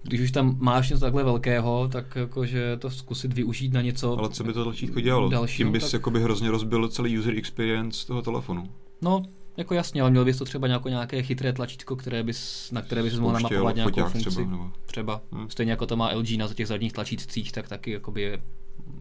[0.03, 4.29] když už tam máš něco takhle velkého, tak jakože to zkusit využít na něco Ale
[4.29, 5.29] co by to tlačítko dělalo?
[5.29, 5.93] Dalšího, Tím bys tak...
[5.93, 8.69] jakoby hrozně rozbil celý user experience toho telefonu.
[9.01, 9.23] No,
[9.57, 13.03] jako jasně, ale měl bys to třeba nějako, nějaké chytré tlačítko, které bys, na které
[13.03, 14.29] bys mohl namapovat nějakou funkci.
[14.29, 14.71] Třeba, nebo...
[14.85, 15.21] třeba.
[15.31, 15.49] Hmm.
[15.49, 18.41] Stejně jako to má LG na těch zadních tlačítcích, tak taky jakoby je,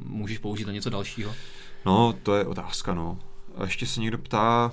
[0.04, 1.34] můžeš použít na něco dalšího.
[1.86, 3.18] No, to je otázka, no.
[3.56, 4.72] A ještě se někdo ptá,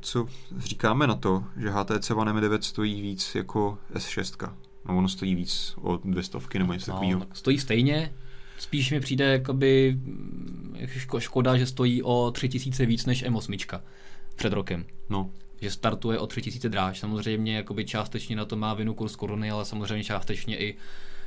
[0.00, 0.26] co
[0.58, 4.52] říkáme na to, že HTC One M9 stojí víc jako S6?
[4.88, 7.26] No ono stojí víc o dvě stovky nebo něco no, takového.
[7.32, 8.12] Stojí stejně,
[8.58, 10.76] spíš mi přijde jakoby mm,
[11.18, 13.80] škoda, že stojí o tři tisíce víc než M8
[14.36, 14.84] před rokem.
[15.10, 15.30] No.
[15.60, 16.98] Že startuje o tři tisíce dráž.
[16.98, 20.76] Samozřejmě jakoby částečně na to má vinu kurz koruny, ale samozřejmě částečně i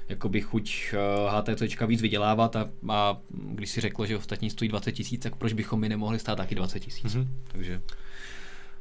[0.09, 0.93] jakoby chuť
[1.29, 5.35] HTC eh, víc vydělávat a, a když si řeklo, že ostatní stojí 20 tisíc, tak
[5.35, 7.15] proč bychom my nemohli stát taky 20 tisíc?
[7.15, 7.27] Mm-hmm.
[7.47, 7.81] Takže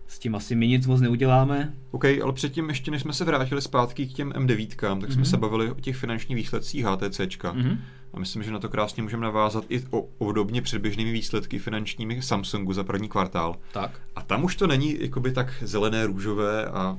[0.06, 1.74] s tím asi my nic moc neuděláme.
[1.90, 5.06] OK, ale předtím ještě než jsme se vrátili zpátky k těm M9, tak mm-hmm.
[5.06, 5.24] jsme mhm.
[5.24, 7.20] se bavili o těch finančních výsledcích HTC.
[7.20, 7.78] Mm-hmm.
[8.12, 12.72] A myslím, že na to krásně můžeme navázat i o obdobně předběžnými výsledky finančními Samsungu
[12.72, 13.56] za první kvartál.
[13.72, 14.00] Tak.
[14.16, 16.96] A tam už to není jakoby tak zelené, růžové a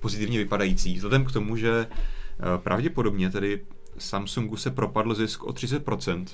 [0.00, 0.94] pozitivně vypadající.
[0.94, 3.60] Vzhledem k tomu, že eh, pravděpodobně tedy
[3.98, 6.26] Samsungu se propadl zisk o 30%,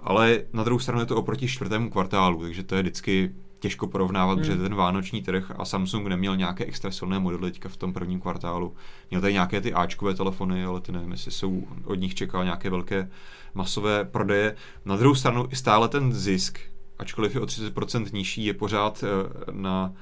[0.00, 3.34] ale na druhou stranu je to oproti čtvrtému kvartálu, takže to je vždycky
[3.66, 4.38] těžko porovnávat, hmm.
[4.38, 8.20] protože ten vánoční trh a Samsung neměl nějaké extra silné modely teďka v tom prvním
[8.20, 8.74] kvartálu.
[9.10, 12.70] Měl tady nějaké ty Ačkové telefony, ale ty nevím, jestli jsou od nich čekal nějaké
[12.70, 13.10] velké
[13.54, 14.56] masové prodeje.
[14.84, 16.58] Na druhou stranu i stále ten zisk,
[16.98, 19.92] ačkoliv je o 30% nižší, je pořád eh, na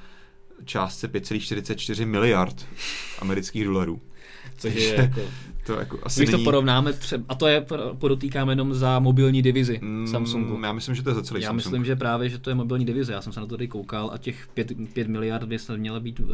[0.64, 2.66] částce 5,44 miliard
[3.18, 4.00] amerických dolarů.
[4.58, 5.20] Což je jako
[5.66, 6.44] to jako asi Když není...
[6.44, 7.66] to porovnáme třeba, a to je,
[7.98, 10.60] podotýkáme jenom za mobilní divizi mm, Samsungu.
[10.64, 11.72] Já myslím, že to je za celý Já Samsung.
[11.72, 13.12] myslím, že právě, že to je mobilní divize.
[13.12, 16.00] Já jsem se na to tady koukal a těch 5, 5 miliard by snad měla
[16.00, 16.26] být uh,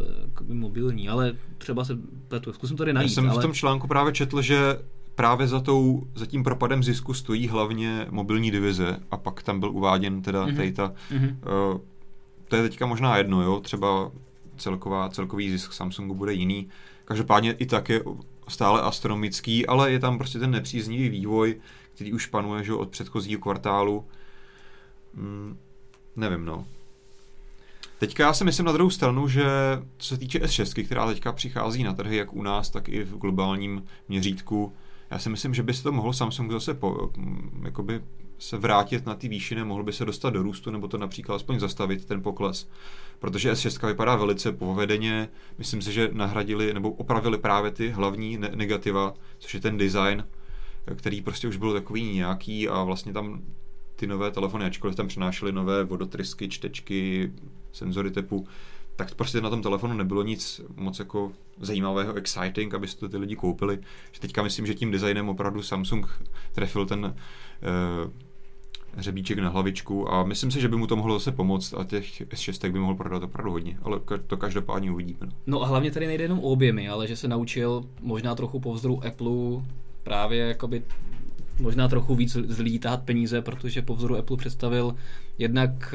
[0.48, 1.98] mobilní, ale třeba se
[2.28, 2.52] pletu.
[2.52, 3.10] Zkusím to tady najít.
[3.10, 3.38] Já jsem ale...
[3.38, 4.78] v tom článku právě četl, že
[5.14, 9.70] právě za, tou, za tím propadem zisku stojí hlavně mobilní divize a pak tam byl
[9.70, 10.56] uváděn teda mm-hmm.
[10.56, 11.36] tady ta, mm-hmm.
[11.72, 11.80] uh,
[12.48, 14.10] to je teďka možná jedno, jo, třeba
[14.56, 16.68] celková, celkový zisk Samsungu bude jiný.
[17.10, 18.02] Každopádně i tak je
[18.48, 21.60] stále astronomický, ale je tam prostě ten nepříznivý vývoj,
[21.94, 24.04] který už panuje že, od předchozího kvartálu.
[25.14, 25.58] Hmm,
[26.16, 26.66] nevím, no.
[27.98, 29.44] Teďka já si myslím na druhou stranu, že
[29.98, 33.16] co se týče S6, která teďka přichází na trhy jak u nás, tak i v
[33.16, 34.72] globálním měřítku,
[35.10, 37.10] já si myslím, že by se to mohlo Samsung zase po,
[37.64, 38.00] jakoby
[38.40, 41.60] se vrátit na ty výšiny, mohl by se dostat do růstu, nebo to například aspoň
[41.60, 42.68] zastavit, ten pokles.
[43.18, 45.28] Protože S6 vypadá velice povedeně,
[45.58, 50.24] myslím si, že nahradili nebo opravili právě ty hlavní ne- negativa, což je ten design,
[50.94, 53.42] který prostě už byl takový nějaký a vlastně tam
[53.96, 57.32] ty nové telefony, ačkoliv tam přinášely nové vodotrysky, čtečky,
[57.72, 58.46] senzory typu,
[58.96, 63.36] tak prostě na tom telefonu nebylo nic moc jako zajímavého, exciting, aby to ty lidi
[63.36, 63.78] koupili.
[64.12, 66.06] Že teďka myslím, že tím designem opravdu Samsung
[66.52, 68.10] trefil ten uh,
[68.96, 72.20] hřebíček na hlavičku a myslím si, že by mu to mohlo zase pomoct a těch
[72.20, 75.18] S6 by mohl prodat opravdu hodně, ale to každopádně uvidíme.
[75.20, 75.32] No.
[75.46, 78.74] no a hlavně tady nejde jenom o objemy, ale že se naučil možná trochu po
[78.74, 79.62] vzoru Apple
[80.02, 80.82] právě jakoby
[81.60, 84.94] možná trochu víc zlítat peníze, protože po vzoru Apple představil
[85.38, 85.94] jednak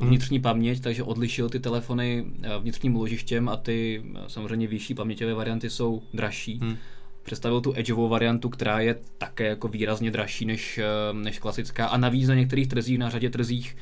[0.00, 0.42] uh, vnitřní hmm.
[0.42, 5.70] paměť, takže odlišil ty telefony uh, vnitřním ložištěm a ty uh, samozřejmě vyšší paměťové varianty
[5.70, 6.58] jsou dražší.
[6.62, 6.76] Hmm
[7.24, 11.96] představil tu edgeovou variantu, která je také jako výrazně dražší než, eh, než klasická a
[11.96, 13.76] navíc na některých trzích, na řadě trzích,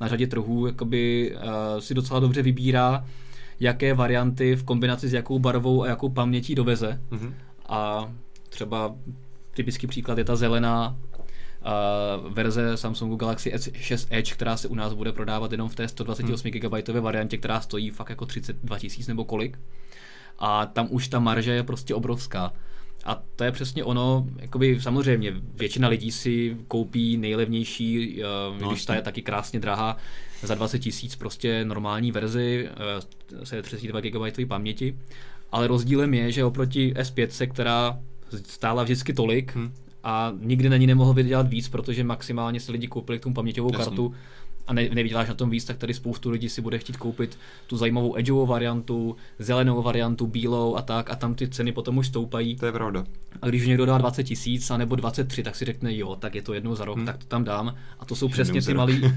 [0.00, 3.04] na řadě trhů jakoby, uh, si docela dobře vybírá,
[3.60, 7.00] jaké varianty v kombinaci s jakou barvou a jakou pamětí doveze.
[7.10, 7.32] Mm-hmm.
[7.68, 8.12] A
[8.48, 8.94] třeba
[9.54, 10.96] typický příklad je ta zelená
[12.18, 15.88] uh, verze Samsungu Galaxy S6 Edge, která se u nás bude prodávat jenom v té
[15.88, 16.60] 128 hmm.
[16.60, 19.58] GB variantě, která stojí fakt jako 32 tisíc nebo kolik.
[20.38, 22.52] A tam už ta marže je prostě obrovská.
[23.08, 28.84] A to je přesně ono, jakoby samozřejmě většina lidí si koupí nejlevnější, uh, no, když
[28.84, 29.96] ta je taky krásně drahá,
[30.42, 32.68] za 20 tisíc prostě normální verzi
[33.32, 34.96] uh, se 32 GB paměti,
[35.52, 37.98] ale rozdílem je, že oproti S5, která
[38.46, 39.72] stála vždycky tolik, hmm.
[40.04, 43.70] a nikdy na ní nemohl vydělat víc, protože maximálně si lidi koupili k tomu paměťovou
[43.72, 43.84] Jasně.
[43.84, 44.14] kartu,
[44.68, 47.76] a ne, nevyděláš na tom víc, tak tady spoustu lidí si bude chtít koupit tu
[47.76, 52.56] zajímavou edgeovou variantu, zelenou variantu, bílou a tak a tam ty ceny potom už stoupají.
[52.56, 53.04] To je pravda.
[53.42, 56.54] A když někdo dá 20 tisíc nebo 23, tak si řekne jo, tak je to
[56.54, 57.06] jednou za rok, hmm.
[57.06, 57.74] tak to tam dám.
[58.00, 59.02] A to jsou jednou přesně ty malý.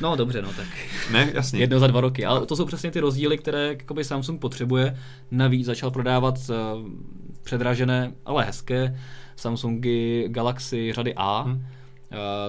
[0.00, 0.66] No dobře, no tak.
[1.12, 1.60] Ne, jasně.
[1.60, 2.24] Jedno za dva roky.
[2.24, 4.96] Ale to jsou přesně ty rozdíly, které jakoby Samsung potřebuje.
[5.30, 6.56] Navíc začal prodávat uh,
[7.42, 9.00] předražené, ale hezké
[9.36, 11.42] Samsungy Galaxy řady A.
[11.42, 11.66] Hmm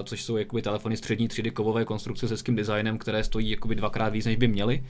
[0.04, 4.08] což jsou jakoby telefony střední třídy kovové konstrukce se hezkým designem, které stojí jakoby dvakrát
[4.08, 4.84] víc, než by měly.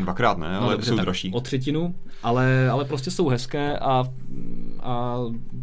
[0.00, 1.32] Dvakrát ne, ale no, jsou dražší.
[1.32, 4.04] O třetinu, ale, ale prostě jsou hezké a,
[4.80, 5.18] a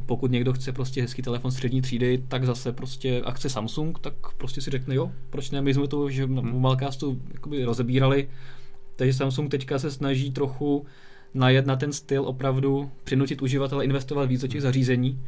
[0.05, 4.13] pokud někdo chce prostě hezký telefon střední třídy, tak zase prostě a chce Samsung, tak
[4.37, 6.55] prostě si řekne jo, proč ne, my jsme to že hmm.
[6.55, 8.29] u Malcastu jakoby rozebírali,
[8.95, 10.85] takže Samsung teďka se snaží trochu
[11.33, 15.19] najet na ten styl opravdu, přinutit uživatele investovat víc do těch zařízení,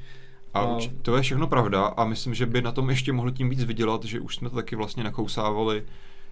[0.53, 0.79] a no.
[1.01, 4.03] to je všechno pravda a myslím, že by na tom ještě mohli tím víc vydělat,
[4.03, 5.83] že už jsme to taky vlastně nakousávali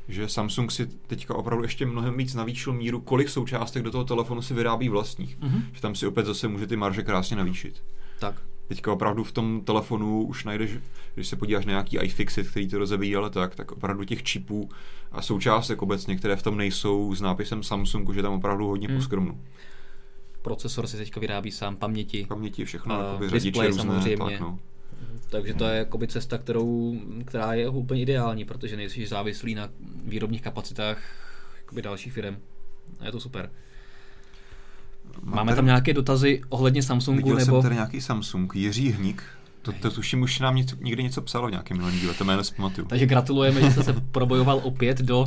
[0.07, 4.41] že Samsung si teďka opravdu ještě mnohem víc navýšil míru, kolik součástek do toho telefonu
[4.41, 5.38] si vyrábí vlastních.
[5.38, 5.61] Mm-hmm.
[5.74, 7.84] Že tam si opět zase může ty marže krásně navýšit.
[8.20, 8.36] Tak.
[8.68, 10.72] Teďka opravdu v tom telefonu už najdeš,
[11.15, 14.70] když se podíváš na nějaký iFixit, který to rozebíjí, ale tak, tak opravdu těch čipů
[15.11, 18.97] a součástek obecně, které v tom nejsou s nápisem Samsung, že tam opravdu hodně hmm.
[18.97, 19.39] poskromnu.
[20.48, 22.26] Procesor si teďka vyrábí sám paměti.
[22.30, 24.18] Paměti, všechno, uh, display různé, samozřejmě.
[24.18, 24.60] Tak, no.
[25.30, 29.70] Takže to je jakoby cesta, kterou, která je úplně ideální, protože nejsi závislý na
[30.06, 30.98] výrobních kapacitách
[31.58, 32.38] jakoby dalších firm.
[33.00, 33.50] A je to super.
[35.24, 37.18] Máme tam nějaké dotazy ohledně Samsungu?
[37.18, 37.56] Viděl nebo...
[37.56, 39.24] jsem tady nějaký Samsung, Jiří Hník,
[39.62, 42.43] to, to tuším, už nám něco, někdy něco psalo v nějakém minulém díle, to jméno
[42.43, 42.88] zpamatuju.
[42.88, 45.26] Takže gratulujeme, že jste se probojoval opět do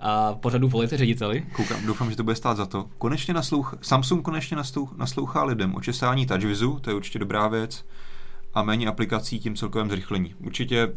[0.00, 1.46] a pořadu volejte řediteli.
[1.52, 2.88] Koukám, doufám, že to bude stát za to.
[2.98, 5.74] Konečně naslouch, Samsung konečně naslouch, naslouchá lidem.
[5.74, 7.84] Očesání TouchWizu, to je určitě dobrá věc.
[8.54, 10.34] A méně aplikací tím celkovém zrychlení.
[10.44, 10.92] Určitě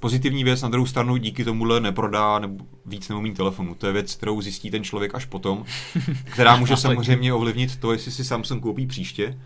[0.00, 3.74] pozitivní věc, na druhou stranu díky tomuhle neprodá nebo víc neumí telefonu.
[3.74, 5.64] To je věc, kterou zjistí ten člověk až potom,
[6.24, 9.38] která může samozřejmě ovlivnit to, jestli si Samsung koupí příště,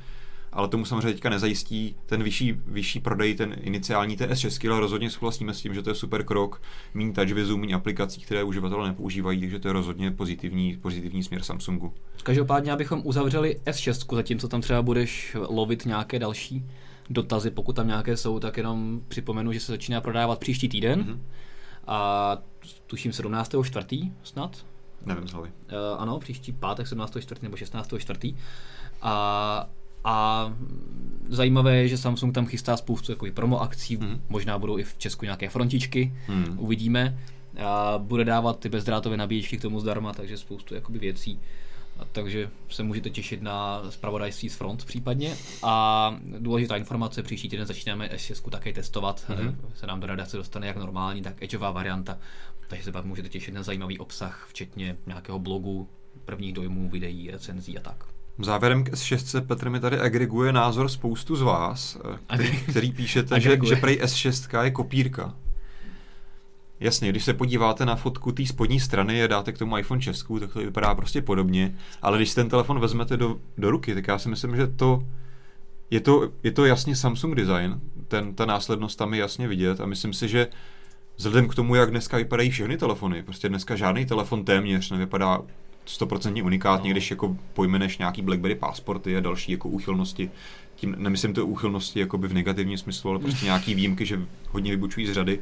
[0.52, 5.54] ale tomu samozřejmě teďka nezajistí ten vyšší, vyšší prodej, ten iniciální TS6, ale rozhodně souhlasíme
[5.54, 6.62] s tím, že to je super krok,
[6.94, 11.92] méně touchvizu, méně aplikací, které uživatelé nepoužívají, takže to je rozhodně pozitivní, pozitivní směr Samsungu.
[12.22, 16.64] Každopádně, abychom uzavřeli S6, zatímco tam třeba budeš lovit nějaké další
[17.10, 21.02] dotazy, pokud tam nějaké jsou, tak jenom připomenu, že se začíná prodávat příští týden.
[21.02, 21.18] Mm-hmm.
[21.86, 22.38] A
[22.86, 24.12] tuším 17.4.
[24.22, 24.64] snad.
[25.06, 25.48] Nevím z hlavy.
[25.48, 27.36] Uh, ano, příští pátek 17.4.
[27.42, 28.36] nebo 16.4.
[29.02, 29.68] A,
[30.04, 30.46] a
[31.28, 34.20] zajímavé je, že Samsung tam chystá spoustu jakoby, promo akcí, mm.
[34.28, 36.54] možná budou i v Česku nějaké frontičky, mm.
[36.58, 37.18] uvidíme.
[37.64, 41.40] A bude dávat ty bezdrátové nabíječky k tomu zdarma, takže spoustu jakoby, věcí
[42.12, 45.36] takže se můžete těšit na zpravodajství z front případně.
[45.62, 49.54] A důležitá informace, příští týden začínáme S6 také testovat, mm-hmm.
[49.74, 52.18] se nám do redakce dostane jak normální, tak edgeová varianta,
[52.68, 55.88] takže se pak můžete těšit na zajímavý obsah, včetně nějakého blogu,
[56.24, 58.04] prvních dojmů, videí, recenzí a tak.
[58.44, 63.40] Závěrem k S6 Petr mi tady agreguje názor spoustu z vás, eh, který, který píšete,
[63.40, 65.34] že, že prej S6 je kopírka.
[66.80, 70.40] Jasně, když se podíváte na fotku té spodní strany a dáte k tomu iPhone Česku,
[70.40, 74.18] tak to vypadá prostě podobně, ale když ten telefon vezmete do, do ruky, tak já
[74.18, 75.04] si myslím, že to
[75.90, 79.86] je to, je to jasně Samsung design, ten, ta následnost tam je jasně vidět a
[79.86, 80.48] myslím si, že
[81.16, 85.42] vzhledem k tomu, jak dneska vypadají všechny telefony, prostě dneska žádný telefon téměř nevypadá
[85.90, 86.94] stoprocentně unikátně, no.
[86.94, 90.30] když jako pojmeneš nějaký BlackBerry pasporty a další jako úchylnosti,
[90.76, 94.20] tím nemyslím to úchylnosti jako by v negativním smyslu, ale prostě nějaký výjimky, že
[94.50, 95.40] hodně vybučují z řady,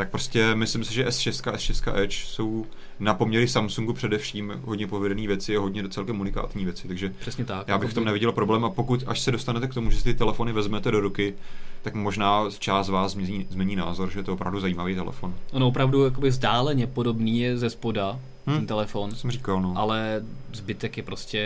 [0.00, 2.66] tak prostě myslím si, že S6 a S6 Edge jsou
[3.00, 7.68] na poměry Samsungu především hodně povedené věci a hodně celkem unikátní věci, takže Přesně tak.
[7.68, 10.04] já bych v tom neviděl problém a pokud až se dostanete k tomu, že si
[10.04, 11.34] ty telefony vezmete do ruky,
[11.82, 15.34] tak možná část vás změní, změní názor, že je to opravdu zajímavý telefon.
[15.52, 18.20] Ono opravdu jakoby vzdáleně podobný je ze spoda,
[18.50, 19.14] hmm, ten telefon.
[19.14, 19.74] Jsem říkal, no.
[19.76, 20.22] Ale
[20.52, 21.38] zbytek je prostě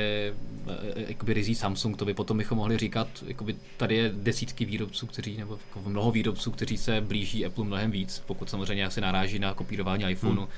[0.69, 5.07] eh, jakoby rizí Samsung, to by potom bychom mohli říkat, jakoby tady je desítky výrobců,
[5.07, 9.39] kteří, nebo jako mnoho výrobců, kteří se blíží Apple mnohem víc, pokud samozřejmě asi naráží
[9.39, 10.43] na kopírování iPhoneu.
[10.43, 10.51] Hmm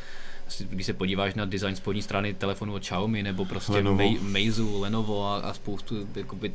[0.59, 4.11] když se podíváš na design spodní strany telefonu od Xiaomi nebo prostě Lenovo.
[4.21, 6.53] Meizu, Lenovo a, a spoustu jakoby,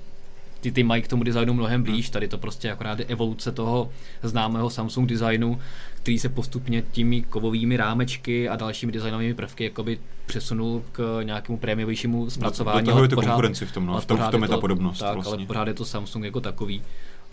[0.62, 3.90] ty, ty mají k tomu designu mnohem blíž, tady to prostě akorát je evoluce toho
[4.24, 5.60] známého Samsung designu,
[5.96, 12.30] který se postupně těmi kovovými rámečky a dalšími designovými prvky jakoby přesunul k nějakému prémiovějšímu
[12.30, 12.86] zpracování.
[12.86, 15.00] Do toho je to konkurenci v tom, no, v tom, v tom je ta podobnost.
[15.00, 15.38] Tak, vlastně.
[15.38, 16.82] ale pořád je to Samsung jako takový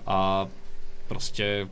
[0.06, 0.46] a
[1.08, 1.68] prostě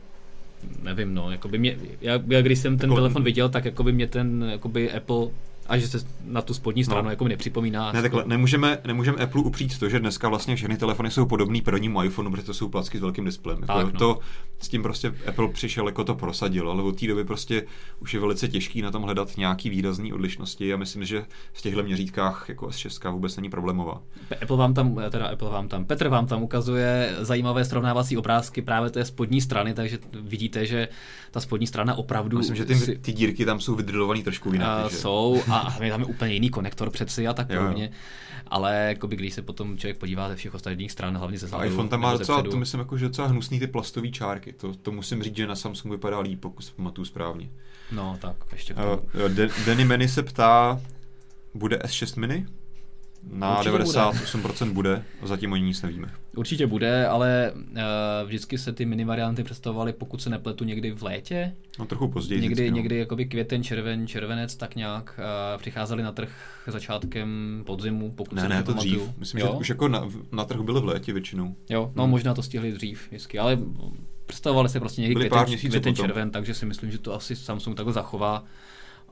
[0.83, 4.49] nevím, no, jakoby mě, já, já když jsem ten telefon viděl, tak jakoby mě ten
[4.51, 5.27] jakoby Apple
[5.69, 7.09] a že se na tu spodní stranu no.
[7.09, 7.91] jako nepřipomíná.
[7.91, 12.03] Ne, takhle, nemůžeme, nemůžeme Apple upřít to, že dneska vlastně všechny telefony jsou podobný prvnímu
[12.03, 13.61] iPhoneu, protože to jsou placky s velkým displejem.
[13.61, 13.99] Jako tak, no.
[13.99, 14.19] to,
[14.59, 17.65] s tím prostě Apple přišel, jako to prosadil, ale od té doby prostě
[17.99, 21.83] už je velice těžký na tom hledat nějaký výrazný odlišnosti a myslím, že v těchto
[21.83, 24.01] měřítkách jako S6 vůbec není problémová.
[24.41, 28.89] Apple vám tam, teda Apple vám tam, Petr vám tam ukazuje zajímavé srovnávací obrázky právě
[28.89, 30.87] té spodní strany, takže vidíte, že
[31.37, 32.37] ta spodní strana opravdu...
[32.37, 32.97] Myslím, že ty, si...
[32.97, 34.85] ty dírky tam jsou vydrilované trošku jinak.
[34.85, 37.91] Uh, jsou a tam je úplně jiný konektor přeci a tak podobně.
[38.47, 41.89] Ale jakoby, když se potom člověk podívá ze všech ostatních stran, hlavně ze zádu, iPhone
[41.89, 44.53] tam má docela, to myslím, jako, že docela hnusný ty plastové čárky.
[44.53, 47.49] To, to musím říct, že na Samsung vypadá líp, pokud si pamatuju správně.
[47.91, 49.31] No, tak ještě k uh,
[49.65, 50.81] Denny Many se ptá,
[51.53, 52.45] bude S6 mini?
[53.31, 54.73] Na Určitě 98% bude.
[54.73, 56.07] bude, zatím o ní nic nevíme.
[56.35, 57.71] Určitě bude, ale uh,
[58.25, 61.55] vždycky se ty mini varianty představovaly, pokud se nepletu, někdy v létě.
[61.79, 62.41] No trochu později.
[62.41, 62.77] Někdy, vždycky, no.
[62.77, 66.29] někdy jakoby květen, červen, červenec, tak nějak uh, přicházeli na trh
[66.67, 69.17] začátkem podzimu, pokud ne, se ne, to dřív.
[69.17, 69.47] Myslím, jo?
[69.47, 71.55] že už jako na, na trh byly v létě většinou.
[71.69, 72.11] Jo, no hmm.
[72.11, 73.59] možná to stihli dřív, vždycky, ale
[74.25, 77.93] představovali se prostě někdy květen, květen červen, takže si myslím, že to asi Samsung takhle
[77.93, 78.43] zachová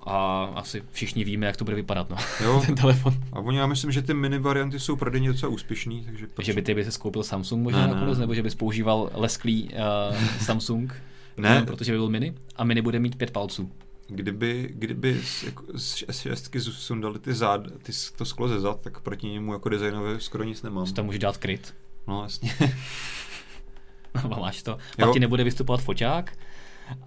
[0.04, 2.64] a asi všichni víme, jak to bude vypadat, no, jo.
[2.66, 3.14] ten telefon.
[3.34, 6.28] A oni, já myslím, že ty mini varianty jsou prodejně docela úspěšný, takže...
[6.28, 6.46] Proč?
[6.46, 8.22] Že by ty by se skoupil Samsung možná ne, nakonec, ne.
[8.22, 9.70] nebo že bys používal lesklý
[10.10, 10.94] uh, Samsung,
[11.38, 11.64] ne.
[11.66, 13.72] protože by byl mini a mini bude mít pět palců.
[14.08, 19.00] Kdyby, kdyby z, jako, z S6 sundali ty zád, ty, to sklo ze zad, tak
[19.00, 20.86] proti němu jako designově skoro nic nemám.
[20.86, 21.74] To může dát kryt.
[22.08, 22.52] No, jasně.
[24.24, 24.78] no, máš to.
[24.98, 25.14] Pak jo.
[25.14, 26.38] ti nebude vystupovat foťák,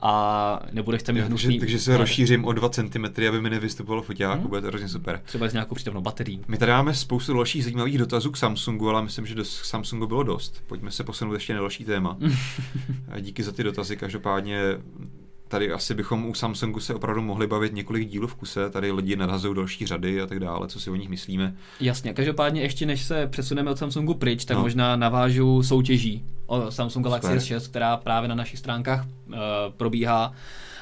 [0.01, 1.59] a nebudeš tam mít hnusný...
[1.59, 4.49] Takže, takže se rozšířím o 2 cm, aby mi nevystupovalo foťák, hmm.
[4.49, 5.21] bude to hrozně super.
[5.25, 6.41] Třeba s nějakou přítomnou baterií.
[6.49, 10.23] My tady máme spoustu dalších zajímavých dotazů k Samsungu, ale myslím, že do Samsungu bylo
[10.23, 10.63] dost.
[10.67, 12.19] Pojďme se posunout ještě na další téma.
[13.21, 14.61] díky za ty dotazy, každopádně
[15.49, 19.17] tady asi bychom u Samsungu se opravdu mohli bavit několik dílů v kuse, tady lidi
[19.17, 21.57] nadhazují další řady a tak dále, co si o nich myslíme.
[21.81, 24.63] Jasně, každopádně ještě než se přesuneme od Samsungu pryč, tak no.
[24.63, 29.35] možná navážu soutěží o Samsung Galaxy S6, která právě na našich stránkách uh,
[29.77, 30.33] probíhá.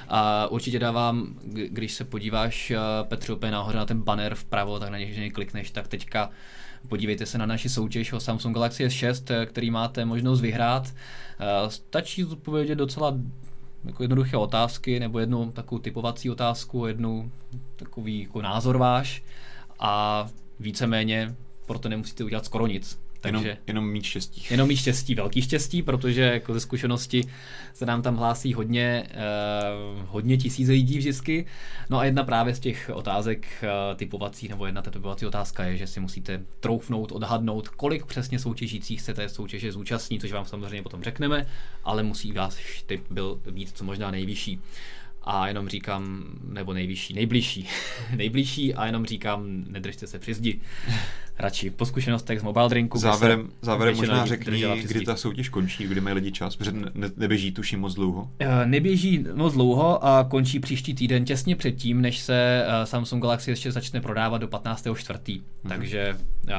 [0.08, 4.90] A určitě dávám, když se podíváš, uh, Petře, úplně nahoře na ten banner vpravo, tak
[4.90, 6.30] na něj klikneš, tak teďka
[6.88, 10.94] podívejte se na naši soutěž o Samsung Galaxy S6, eh, který máte možnost vyhrát.
[11.68, 13.14] Stačí odpovědět docela
[13.84, 17.32] jako jednoduché otázky nebo jednu takovou typovací otázku, jednu
[17.76, 19.22] takový jako názor váš
[19.78, 20.26] a
[20.60, 21.34] víceméně
[21.66, 23.05] proto nemusíte udělat skoro nic.
[23.32, 24.46] Takže jenom, jenom mít štěstí.
[24.50, 27.24] Jenom mít štěstí, velký štěstí, protože jako ze zkušenosti
[27.72, 31.46] se nám tam hlásí hodně, uh, hodně tisíc lidí vždycky.
[31.90, 35.86] No a jedna právě z těch otázek uh, typovací, nebo jedna typovací otázka je, že
[35.86, 41.02] si musíte troufnout, odhadnout, kolik přesně soutěžících se té soutěže zúčastní, což vám samozřejmě potom
[41.02, 41.46] řekneme,
[41.84, 44.60] ale musí vás typ byl být co možná nejvyšší
[45.26, 47.68] a jenom říkám, nebo nejvyšší, nejbližší,
[48.16, 50.60] nejbližší a jenom říkám, nedržte se při zdi
[51.38, 52.98] radši po zkušenostech z mobile drinku.
[52.98, 57.52] Závěrem, závěrem možná řekni, kdy ta soutěž končí, kdy mají lidi čas, protože ne, neběží
[57.52, 58.30] tuším moc dlouho.
[58.38, 63.50] Eh, neběží moc dlouho a končí příští týden těsně předtím, než se eh, Samsung Galaxy
[63.50, 65.40] ještě začne prodávat do 15.4.
[65.66, 65.78] Mhm.
[65.78, 66.52] Takže uh,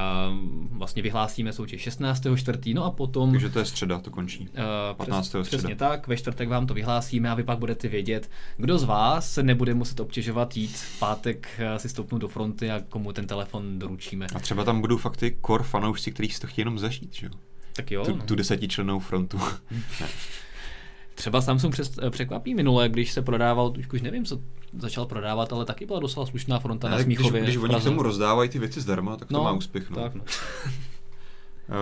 [0.70, 2.74] vlastně vyhlásíme soutěž 16.4.
[2.74, 3.30] No a potom...
[3.30, 4.48] Takže to je středa, to končí.
[4.48, 5.28] Uh, 15.
[5.28, 5.58] Přes, středa.
[5.58, 9.32] Přesně tak, ve čtvrtek vám to vyhlásíme a vy pak budete vědět, kdo z vás
[9.32, 13.78] se nebude muset obtěžovat jít v pátek si stoupnout do fronty a komu ten telefon
[13.78, 14.26] doručíme.
[14.34, 17.26] A třeba tam budou fakt ty core fanoušci, kteří si to chtějí jenom zažít, že
[17.26, 17.32] jo?
[17.72, 18.04] Tak jo.
[18.04, 18.22] Tu, no.
[18.26, 19.40] tu desetičlennou frontu.
[21.14, 24.40] Třeba Samsung přes, překvapí minule, když se prodával, už, už nevím, co
[24.78, 27.42] začal prodávat, ale taky byla docela slušná fronta ne, na Smíchově.
[27.42, 29.90] Když, když oni k tomu rozdávají ty věci zdarma, tak to no, má úspěch.
[29.90, 29.96] No.
[29.96, 30.22] Tak, no.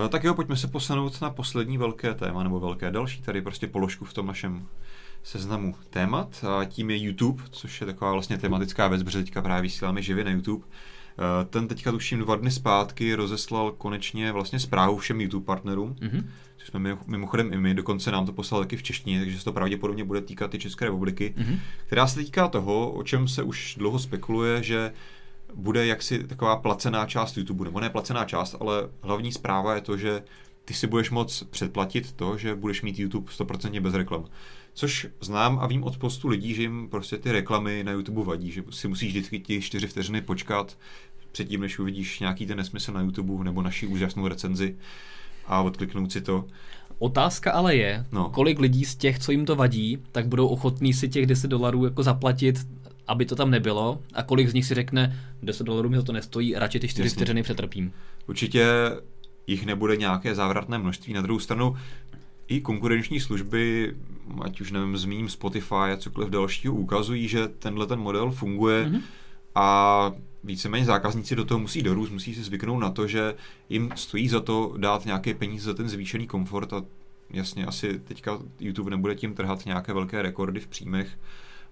[0.05, 3.67] Eh, tak jo, pojďme se posunout na poslední velké téma, nebo velké další, tady prostě
[3.67, 4.67] položku v tom našem
[5.23, 6.45] seznamu témat.
[6.45, 10.25] A tím je YouTube, což je taková vlastně tematická věc, protože teďka právě vysíláme živě
[10.25, 10.65] na YouTube.
[11.19, 16.25] Eh, ten teďka tuším dva dny zpátky rozeslal konečně vlastně zprávu všem YouTube partnerům, mm-hmm.
[16.57, 19.53] což jsme mimochodem i my, dokonce nám to poslal taky v češtině, takže se to
[19.53, 21.59] pravděpodobně bude týkat i České republiky, mm-hmm.
[21.87, 24.93] která se týká toho, o čem se už dlouho spekuluje, že
[25.55, 29.97] bude jaksi taková placená část YouTube, nebo ne placená část, ale hlavní zpráva je to,
[29.97, 30.23] že
[30.65, 34.25] ty si budeš moc předplatit to, že budeš mít YouTube 100% bez reklam.
[34.75, 38.51] Což znám a vím od postu lidí, že jim prostě ty reklamy na YouTube vadí,
[38.51, 40.79] že si musíš vždycky ti čtyři vteřiny počkat
[41.37, 44.77] předtím, než uvidíš nějaký ten nesmysl na YouTube nebo naši úžasnou recenzi
[45.47, 46.45] a odkliknout si to.
[46.99, 48.31] Otázka ale je, no.
[48.31, 51.85] kolik lidí z těch, co jim to vadí, tak budou ochotní si těch 10 dolarů
[51.85, 52.67] jako zaplatit,
[53.07, 56.55] aby to tam nebylo a kolik z nich si řekne, 10 dolarů mi to nestojí,
[56.55, 57.93] radši ty 4 vteřiny přetrpím.
[58.29, 58.67] Určitě
[59.47, 61.13] jich nebude nějaké závratné množství.
[61.13, 61.77] Na druhou stranu
[62.49, 63.95] i konkurenční služby,
[64.43, 69.01] ať už nevím, zmíním Spotify a cokoliv dalšího, ukazují, že tenhle ten model funguje mm-hmm.
[69.57, 70.13] A
[70.45, 73.35] víceméně zákazníci do toho musí dorůst, musí si zvyknout na to, že
[73.69, 76.83] jim stojí za to dát nějaké peníze za ten zvýšený komfort a
[77.31, 81.19] jasně asi teďka YouTube nebude tím trhat nějaké velké rekordy v příjmech,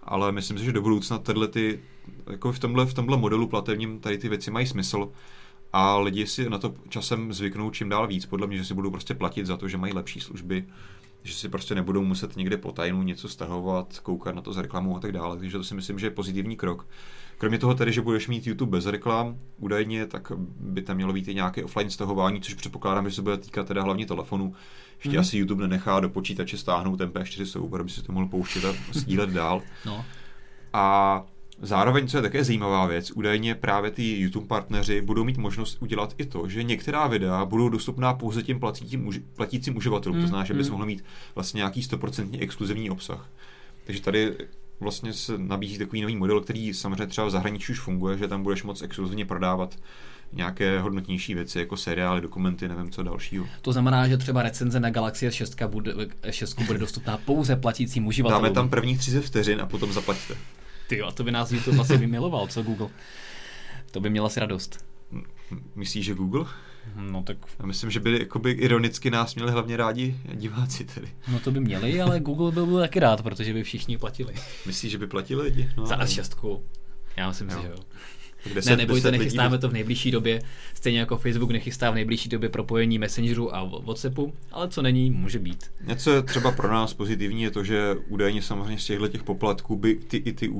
[0.03, 1.81] ale myslím si, že do budoucna tyhle ty,
[2.31, 5.13] jako v tomhle, v tomhle modelu platebním tady ty věci mají smysl
[5.73, 8.91] a lidi si na to časem zvyknou čím dál víc, podle mě, že si budou
[8.91, 10.65] prostě platit za to, že mají lepší služby,
[11.23, 14.97] že si prostě nebudou muset někde po tajnu něco stahovat, koukat na to z reklamu
[14.97, 16.87] a tak dále, takže to si myslím, že je pozitivní krok.
[17.39, 21.29] Kromě toho tedy, že budeš mít YouTube bez reklam, údajně, tak by tam mělo být
[21.29, 24.55] i nějaké offline stahování, což předpokládám, že se bude týkat teda hlavně telefonu.
[24.99, 25.21] Ještě mm-hmm.
[25.21, 29.31] asi YouTube nenechá do počítače stáhnout MP4 soubor, aby si to mohl pouštět a sdílet
[29.33, 29.63] dál.
[29.87, 30.05] No.
[30.73, 31.25] A
[31.63, 36.15] Zároveň, co je také zajímavá věc, údajně právě ty YouTube partneři budou mít možnost udělat
[36.19, 40.45] i to, že některá videa budou dostupná pouze těm platícím, platícím uživatelům, mm, to znamená,
[40.45, 40.73] že bys mm.
[40.73, 41.05] mohl mít
[41.35, 43.31] vlastně nějaký 100% exkluzivní obsah.
[43.85, 44.35] Takže tady
[44.85, 48.43] vlastně se nabízí takový nový model, který samozřejmě třeba v zahraničí už funguje, že tam
[48.43, 49.79] budeš moc exkluzivně prodávat
[50.33, 53.47] nějaké hodnotnější věci, jako seriály, dokumenty, nevím co dalšího.
[53.63, 55.93] To znamená, že třeba recenze na Galaxy S6 bude,
[56.31, 58.43] 6 bude dostupná pouze platícím uživatelům.
[58.43, 60.35] Dáme tam prvních 30 vteřin a potom zaplaťte.
[60.89, 62.89] Ty a to by nás YouTube asi vymiloval, co Google.
[63.91, 64.85] To by měla si radost.
[65.75, 66.47] Myslíš, že Google?
[66.97, 67.37] No tak...
[67.59, 71.09] Já myslím, že by jakoby ironicky nás měli hlavně rádi diváci tedy.
[71.33, 74.35] No to by měli, ale Google by byl taky rád, protože by všichni platili.
[74.67, 75.71] Myslíš, že by platili lidi?
[75.77, 76.65] No, Za šestku.
[77.17, 77.57] Já myslím jo.
[77.57, 77.77] si, že jo.
[78.55, 80.43] Deset, ne, nebojte, nechystáme to v nejbližší době.
[80.75, 85.39] Stejně jako Facebook nechystá v nejbližší době propojení Messengeru a Whatsappu, ale co není, může
[85.39, 85.71] být.
[85.87, 89.77] Něco je třeba pro nás pozitivní je to, že údajně samozřejmě z těchto těch poplatků
[89.77, 90.51] by ty, i ty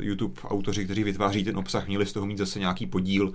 [0.00, 3.32] YouTube autoři, kteří vytváří ten obsah, měli z toho mít zase nějaký podíl,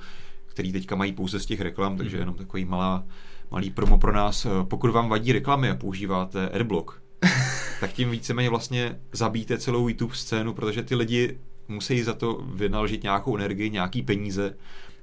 [0.57, 2.21] který teďka mají pouze z těch reklam, takže mhm.
[2.21, 3.05] jenom takový malá,
[3.51, 4.47] malý promo pro nás.
[4.63, 6.91] Pokud vám vadí reklamy a používáte Adblock,
[7.79, 11.37] tak tím víceméně vlastně zabíte celou YouTube scénu, protože ty lidi
[11.67, 14.55] musí za to vynaložit nějakou energii, nějaký peníze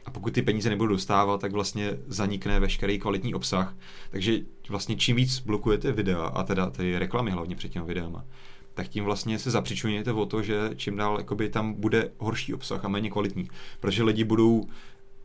[0.05, 3.77] a pokud ty peníze nebudou dostávat, tak vlastně zanikne veškerý kvalitní obsah.
[4.11, 4.39] Takže
[4.69, 8.25] vlastně čím víc blokujete videa, a teda ty reklamy hlavně před těmi videama,
[8.75, 12.85] tak tím vlastně se zapřičujete o to, že čím dál jakoby, tam bude horší obsah
[12.85, 13.49] a méně kvalitní.
[13.81, 14.65] Protože lidi budou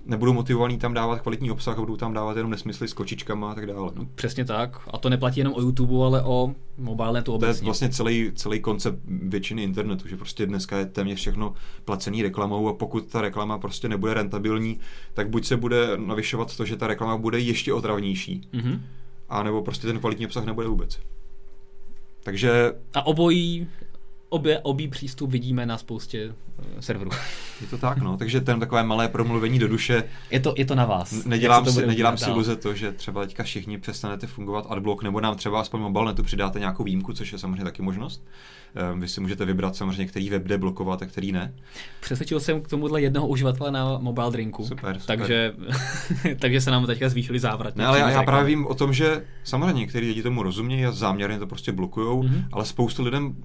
[0.05, 3.55] nebudou motivovaní tam dávat kvalitní obsah a budou tam dávat jenom nesmysly s kočičkama a
[3.55, 3.91] tak dále.
[3.95, 4.81] No, přesně tak.
[4.93, 7.53] A to neplatí jenom o YouTube, ale o mobilnetu obecně.
[7.53, 11.53] To je vlastně celý, celý koncept většiny internetu, že prostě dneska je téměř všechno
[11.85, 14.79] placený reklamou a pokud ta reklama prostě nebude rentabilní,
[15.13, 18.79] tak buď se bude navyšovat to, že ta reklama bude ještě otravnější, mm-hmm.
[19.29, 20.99] a nebo prostě ten kvalitní obsah nebude vůbec.
[22.23, 22.73] Takže...
[22.93, 23.67] A obojí
[24.29, 27.11] obě, obý přístup vidíme na spoustě uh, serverů.
[27.61, 28.17] Je to tak, no.
[28.17, 30.03] Takže ten takové malé promluvení do duše.
[30.31, 31.25] Je to, je to na vás.
[31.25, 35.35] Nedělám si, nedělám si iluze to, že třeba teďka všichni přestanete fungovat adblock, nebo nám
[35.35, 38.23] třeba aspoň mobilnetu přidáte nějakou výjimku, což je samozřejmě taky možnost.
[38.93, 41.53] Um, vy si můžete vybrat samozřejmě, který web jde blokovat a který ne.
[41.99, 44.65] Přesvědčil jsem k tomuhle jednoho uživatele na mobile drinku.
[44.65, 45.17] Super, super.
[45.17, 45.53] Takže,
[46.39, 47.75] takže se nám teďka zvýšili závrat.
[47.75, 50.91] Ne, ale já, já právě vím o tom, že samozřejmě někteří lidi tomu rozumějí a
[50.91, 52.43] záměrně to prostě blokujou, mm-hmm.
[52.51, 53.35] ale spoustu lidem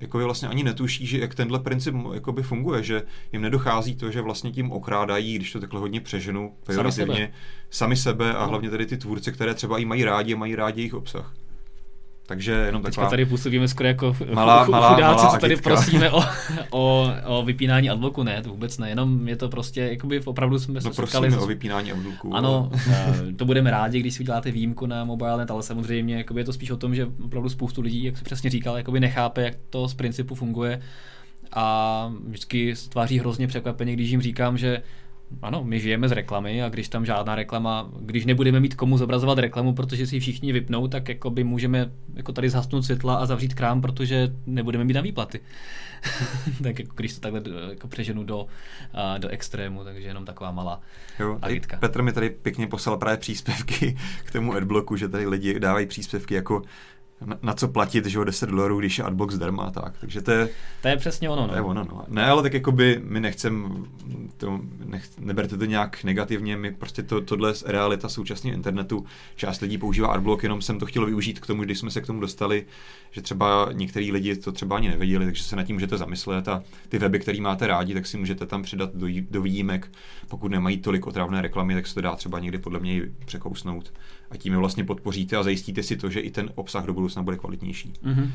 [0.00, 4.20] jako vlastně ani netuší, že jak tenhle princip jakoby funguje, že jim nedochází to, že
[4.20, 7.32] vlastně tím okrádají, když to takhle hodně přeženu, pejorativně, sami sebe,
[7.70, 8.48] sami sebe a no.
[8.48, 11.34] hlavně tady ty tvůrce, které třeba i mají rádi a mají rádi jejich obsah.
[12.30, 13.04] Takže jenom taková...
[13.04, 16.22] Teďka tady působíme skoro jako malá, malá, chudáci, malá co tady prosíme o,
[16.70, 18.22] o, o vypínání adblocku.
[18.22, 21.46] Ne, to vůbec ne, jenom je to prostě, jakoby opravdu jsme se no, prosíme o
[21.46, 22.34] vypínání adblocku.
[22.34, 26.44] Ano, eh, to budeme rádi, když si uděláte výjimku na mobilenet, ale samozřejmě jakoby je
[26.44, 29.54] to spíš o tom, že opravdu spoustu lidí, jak se přesně říkal, jakoby nechápe, jak
[29.70, 30.82] to z principu funguje
[31.52, 34.82] a vždycky tváří hrozně překvapeně, když jim říkám, že
[35.42, 39.38] ano, my žijeme z reklamy a když tam žádná reklama, když nebudeme mít komu zobrazovat
[39.38, 43.54] reklamu, protože si všichni vypnou, tak jako by můžeme jako tady zhasnout světla a zavřít
[43.54, 45.40] krám, protože nebudeme mít na výplaty.
[46.62, 50.80] tak jako když to takhle jako přeženu do, uh, do extrému, takže jenom taková malá
[51.18, 51.76] jo, agitka.
[51.76, 56.34] Petr mi tady pěkně poslal právě příspěvky k tomu adblocku, že tady lidi dávají příspěvky
[56.34, 56.62] jako
[57.24, 59.94] na, na co platit, že o 10 dolarů, když je adbox zdarma tak.
[60.00, 60.48] Takže to je...
[60.82, 61.48] To je přesně ono, no.
[61.48, 62.04] To je ono, no.
[62.08, 63.84] Ne, ale tak jako by my nechcem,
[64.36, 69.06] to, nech, neberte to nějak negativně, my prostě to, tohle je realita současného internetu.
[69.36, 72.06] Část lidí používá adblock, jenom jsem to chtěl využít k tomu, když jsme se k
[72.06, 72.66] tomu dostali,
[73.10, 76.62] že třeba některý lidi to třeba ani nevěděli, takže se nad tím můžete zamyslet a
[76.88, 79.92] ty weby, které máte rádi, tak si můžete tam přidat do, do výjimek.
[80.28, 83.92] Pokud nemají tolik otravné reklamy, tak se to dá třeba někdy podle mě překousnout
[84.30, 87.22] a tím je vlastně podpoříte a zajistíte si to, že i ten obsah do budoucna
[87.22, 87.92] bude kvalitnější.
[88.04, 88.30] Mm-hmm.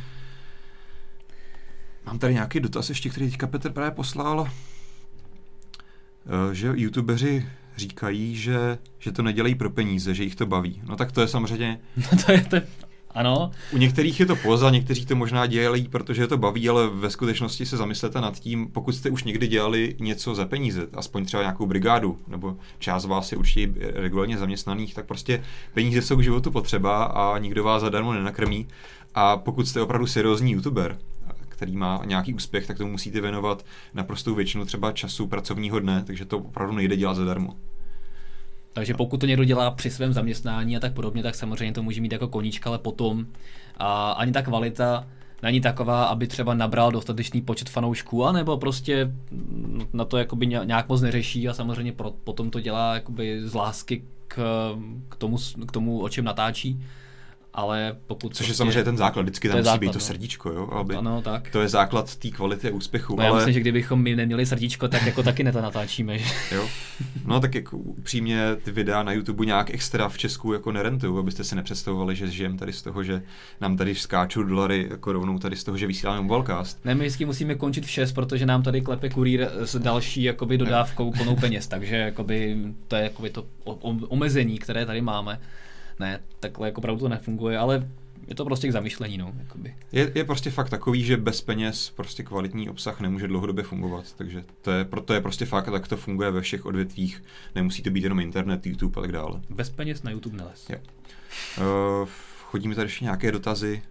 [2.06, 7.46] Mám tady nějaký dotaz ještě, který teďka Petr právě poslal, eh, že youtubeři
[7.78, 10.82] říkají, že, že to nedělají pro peníze, že jich to baví.
[10.86, 11.80] No tak to je samozřejmě...
[12.12, 12.68] No to je, to je
[13.16, 13.52] ano.
[13.72, 17.10] U některých je to poza, někteří to možná dělají, protože je to baví, ale ve
[17.10, 21.44] skutečnosti se zamyslete nad tím, pokud jste už někdy dělali něco za peníze, aspoň třeba
[21.44, 25.44] nějakou brigádu, nebo část vás je určitě regulárně zaměstnaných, tak prostě
[25.74, 28.68] peníze jsou k životu potřeba a nikdo vás zadarmo nenakrmí.
[29.16, 30.98] A pokud jste opravdu seriózní youtuber,
[31.50, 36.26] který má nějaký úspěch, tak tomu musíte věnovat naprostou většinu třeba času pracovního dne, takže
[36.26, 37.56] to opravdu nejde dělat zadarmo.
[38.76, 42.02] Takže pokud to někdo dělá při svém zaměstnání a tak podobně, tak samozřejmě to může
[42.02, 43.26] mít jako koníčka, ale potom
[43.78, 45.08] a ani ta kvalita
[45.44, 49.12] není taková, aby třeba nabral dostatečný počet fanoušků, anebo prostě
[49.94, 54.04] na to jakoby nějak moc neřeší a samozřejmě pro, potom to dělá jakoby z lásky
[54.28, 54.36] k,
[55.10, 56.84] k, tomu, k tomu, o čem natáčí
[57.56, 58.36] ale pokud...
[58.36, 60.00] Což prostě, je samozřejmě ten základ, vždycky tam musí základ, být to no.
[60.00, 60.70] srdíčko, jo?
[60.72, 61.50] Aby ano, tak.
[61.50, 63.16] To je základ té kvality úspěchu.
[63.16, 63.28] No, ale...
[63.28, 66.18] já myslím, že kdybychom my neměli srdíčko, tak jako taky neto natáčíme.
[66.18, 66.26] Že?
[66.52, 66.68] jo.
[67.26, 71.44] No tak jako upřímně ty videa na YouTube nějak extra v Česku jako nerentují, abyste
[71.44, 73.22] si nepředstavovali, že žijeme tady z toho, že
[73.62, 76.86] nám tady skáčou dolary jako rovnou tady z toho, že vysíláme mobilecast.
[76.86, 80.58] Ne, my vždycky musíme končit v 6, protože nám tady klepe kurýr s další jakoby
[80.58, 83.46] dodávkou plnou peněz, takže jakoby to je jakoby to
[84.10, 85.40] omezení, které tady máme
[86.00, 87.90] ne, takhle jako opravdu to nefunguje, ale
[88.28, 89.34] je to prostě k zamyšlení, no.
[89.40, 89.76] Jakoby.
[89.92, 94.44] Je, je prostě fakt takový, že bez peněz prostě kvalitní obsah nemůže dlouhodobě fungovat, takže
[94.62, 97.24] to je, proto je prostě fakt, tak to funguje ve všech odvětvích,
[97.56, 99.42] nemusí to být jenom internet, YouTube a tak dále.
[99.50, 100.70] Bez peněz na YouTube neles.
[100.70, 100.78] Jo.
[102.02, 102.10] Uh,
[102.44, 103.82] chodí mi tady ještě nějaké dotazy.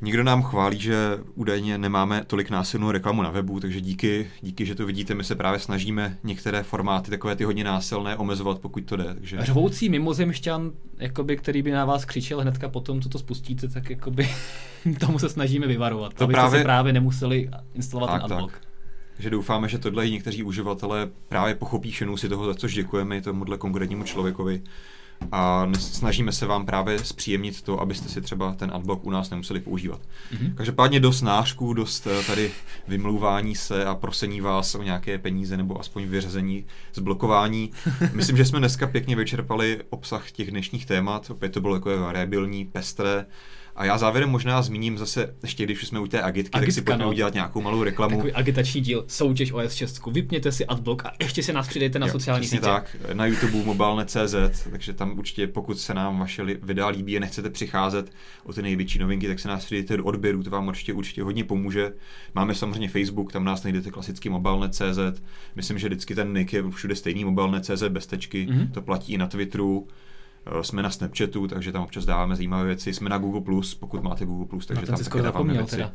[0.00, 4.74] Nikdo nám chválí, že údajně nemáme tolik násilnou reklamu na webu, takže díky, díky, že
[4.74, 8.96] to vidíte, my se právě snažíme některé formáty, takové ty hodně násilné, omezovat, pokud to
[8.96, 9.04] jde.
[9.04, 9.38] Takže...
[9.40, 14.28] Řvoucí mimozemšťan, jakoby, který by na vás křičel hnedka potom, co to spustíte, tak jakoby,
[15.00, 16.14] tomu se snažíme vyvarovat.
[16.14, 16.58] To právě...
[16.58, 18.52] si právě nemuseli instalovat tak, ten adblock.
[18.52, 18.62] Tak.
[19.16, 23.20] Takže doufáme, že tohle i někteří uživatelé právě pochopí šenu si toho, za což děkujeme
[23.20, 24.62] tomuhle konkrétnímu člověkovi
[25.32, 29.60] a snažíme se vám právě zpříjemnit to, abyste si třeba ten adblock u nás nemuseli
[29.60, 30.00] používat.
[30.00, 30.54] Mm-hmm.
[30.54, 32.50] Každopádně dost nářků, dost eh, tady
[32.88, 37.70] vymlouvání se a prosení vás o nějaké peníze nebo aspoň vyřazení z blokování.
[38.12, 42.64] Myslím, že jsme dneska pěkně vyčerpali obsah těch dnešních témat, opět to bylo takové variabilní,
[42.64, 43.26] pestré,
[43.76, 46.82] a já závěrem možná zmíním zase, ještě když jsme u té agitky, Agitka, tak si
[46.82, 47.10] pojďme no.
[47.10, 48.16] udělat nějakou malou reklamu.
[48.16, 52.06] Takový agitační díl, soutěž OS 6, vypněte si adblock a ještě se nás přidejte na
[52.06, 52.60] jo, sociální sítě.
[52.60, 54.34] tak, na YouTube mobilne.cz,
[54.70, 58.12] takže tam určitě, pokud se nám vaše videa líbí a nechcete přicházet
[58.44, 61.44] o ty největší novinky, tak se nás přidejte do odběru, to vám určitě, určitě hodně
[61.44, 61.92] pomůže.
[62.34, 65.22] Máme samozřejmě Facebook, tam nás najdete klasicky mobilne.cz.
[65.54, 68.70] Myslím, že vždycky ten nick je všude stejný mobilne.cz bez tečky, mm-hmm.
[68.70, 69.88] to platí i na Twitteru.
[70.46, 72.94] Eh, jsme na Snapchatu, takže tam občas dáváme zajímavé věci.
[72.94, 75.76] Jsme na Google+, pokud máte Google+, takže tam taky dáváme věci.
[75.76, 75.92] Teda.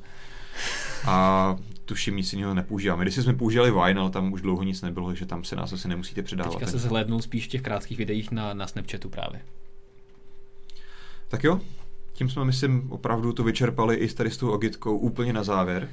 [1.08, 3.04] A tuším, nic jiného nepoužíváme.
[3.04, 5.88] Když jsme používali Vine, ale tam už dlouho nic nebylo, takže tam se nás asi
[5.88, 6.52] nemusíte předávat.
[6.52, 9.42] Teďka se zhlédnou spíš v těch krátkých videích na, na Snapchatu právě.
[11.28, 11.62] Tak jo,
[12.14, 15.90] tím jsme, myslím, opravdu to vyčerpali i tady s tou ogitkou úplně na závěr.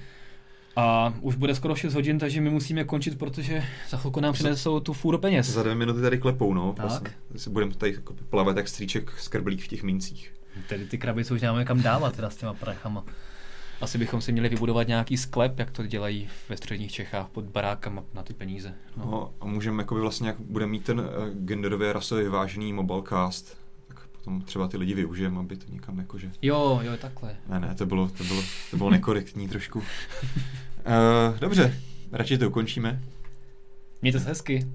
[0.76, 4.80] A už bude skoro 6 hodin, takže my musíme končit, protože za chvilku nám přinesou
[4.80, 5.46] tu fůru peněz.
[5.50, 6.72] Za dvě minuty tady klepou, no.
[6.72, 6.86] Tak.
[6.86, 7.10] Vlastně.
[7.52, 10.32] Budeme tady jako plavat jak stříček skrblík v těch mincích.
[10.68, 13.04] Tedy ty krabice už nemáme kam dávat teda s těma prachama.
[13.80, 18.04] Asi bychom si měli vybudovat nějaký sklep, jak to dělají ve středních Čechách pod barákama
[18.14, 18.74] na ty peníze.
[18.96, 19.04] No.
[19.10, 21.06] no a můžeme jako vlastně, jak budeme mít ten uh,
[21.44, 23.65] genderově rasově vyvážený mobilecast,
[24.26, 26.30] potom třeba ty lidi využijeme, aby to někam jakože...
[26.42, 27.36] Jo, jo, takhle.
[27.48, 29.78] Ne, ne, to bylo, to bylo, to bylo nekorektní trošku.
[29.78, 31.80] Uh, dobře,
[32.12, 33.02] radši to ukončíme.
[34.02, 34.66] Mějte se hezky.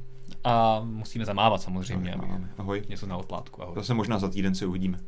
[0.43, 2.13] A musíme zamávat samozřejmě.
[2.13, 2.39] Ahoj.
[2.57, 2.83] Ahoj.
[2.89, 3.61] Něco na odplátku.
[3.61, 3.75] Ahoj.
[3.75, 4.99] Zase možná za týden se uvidíme.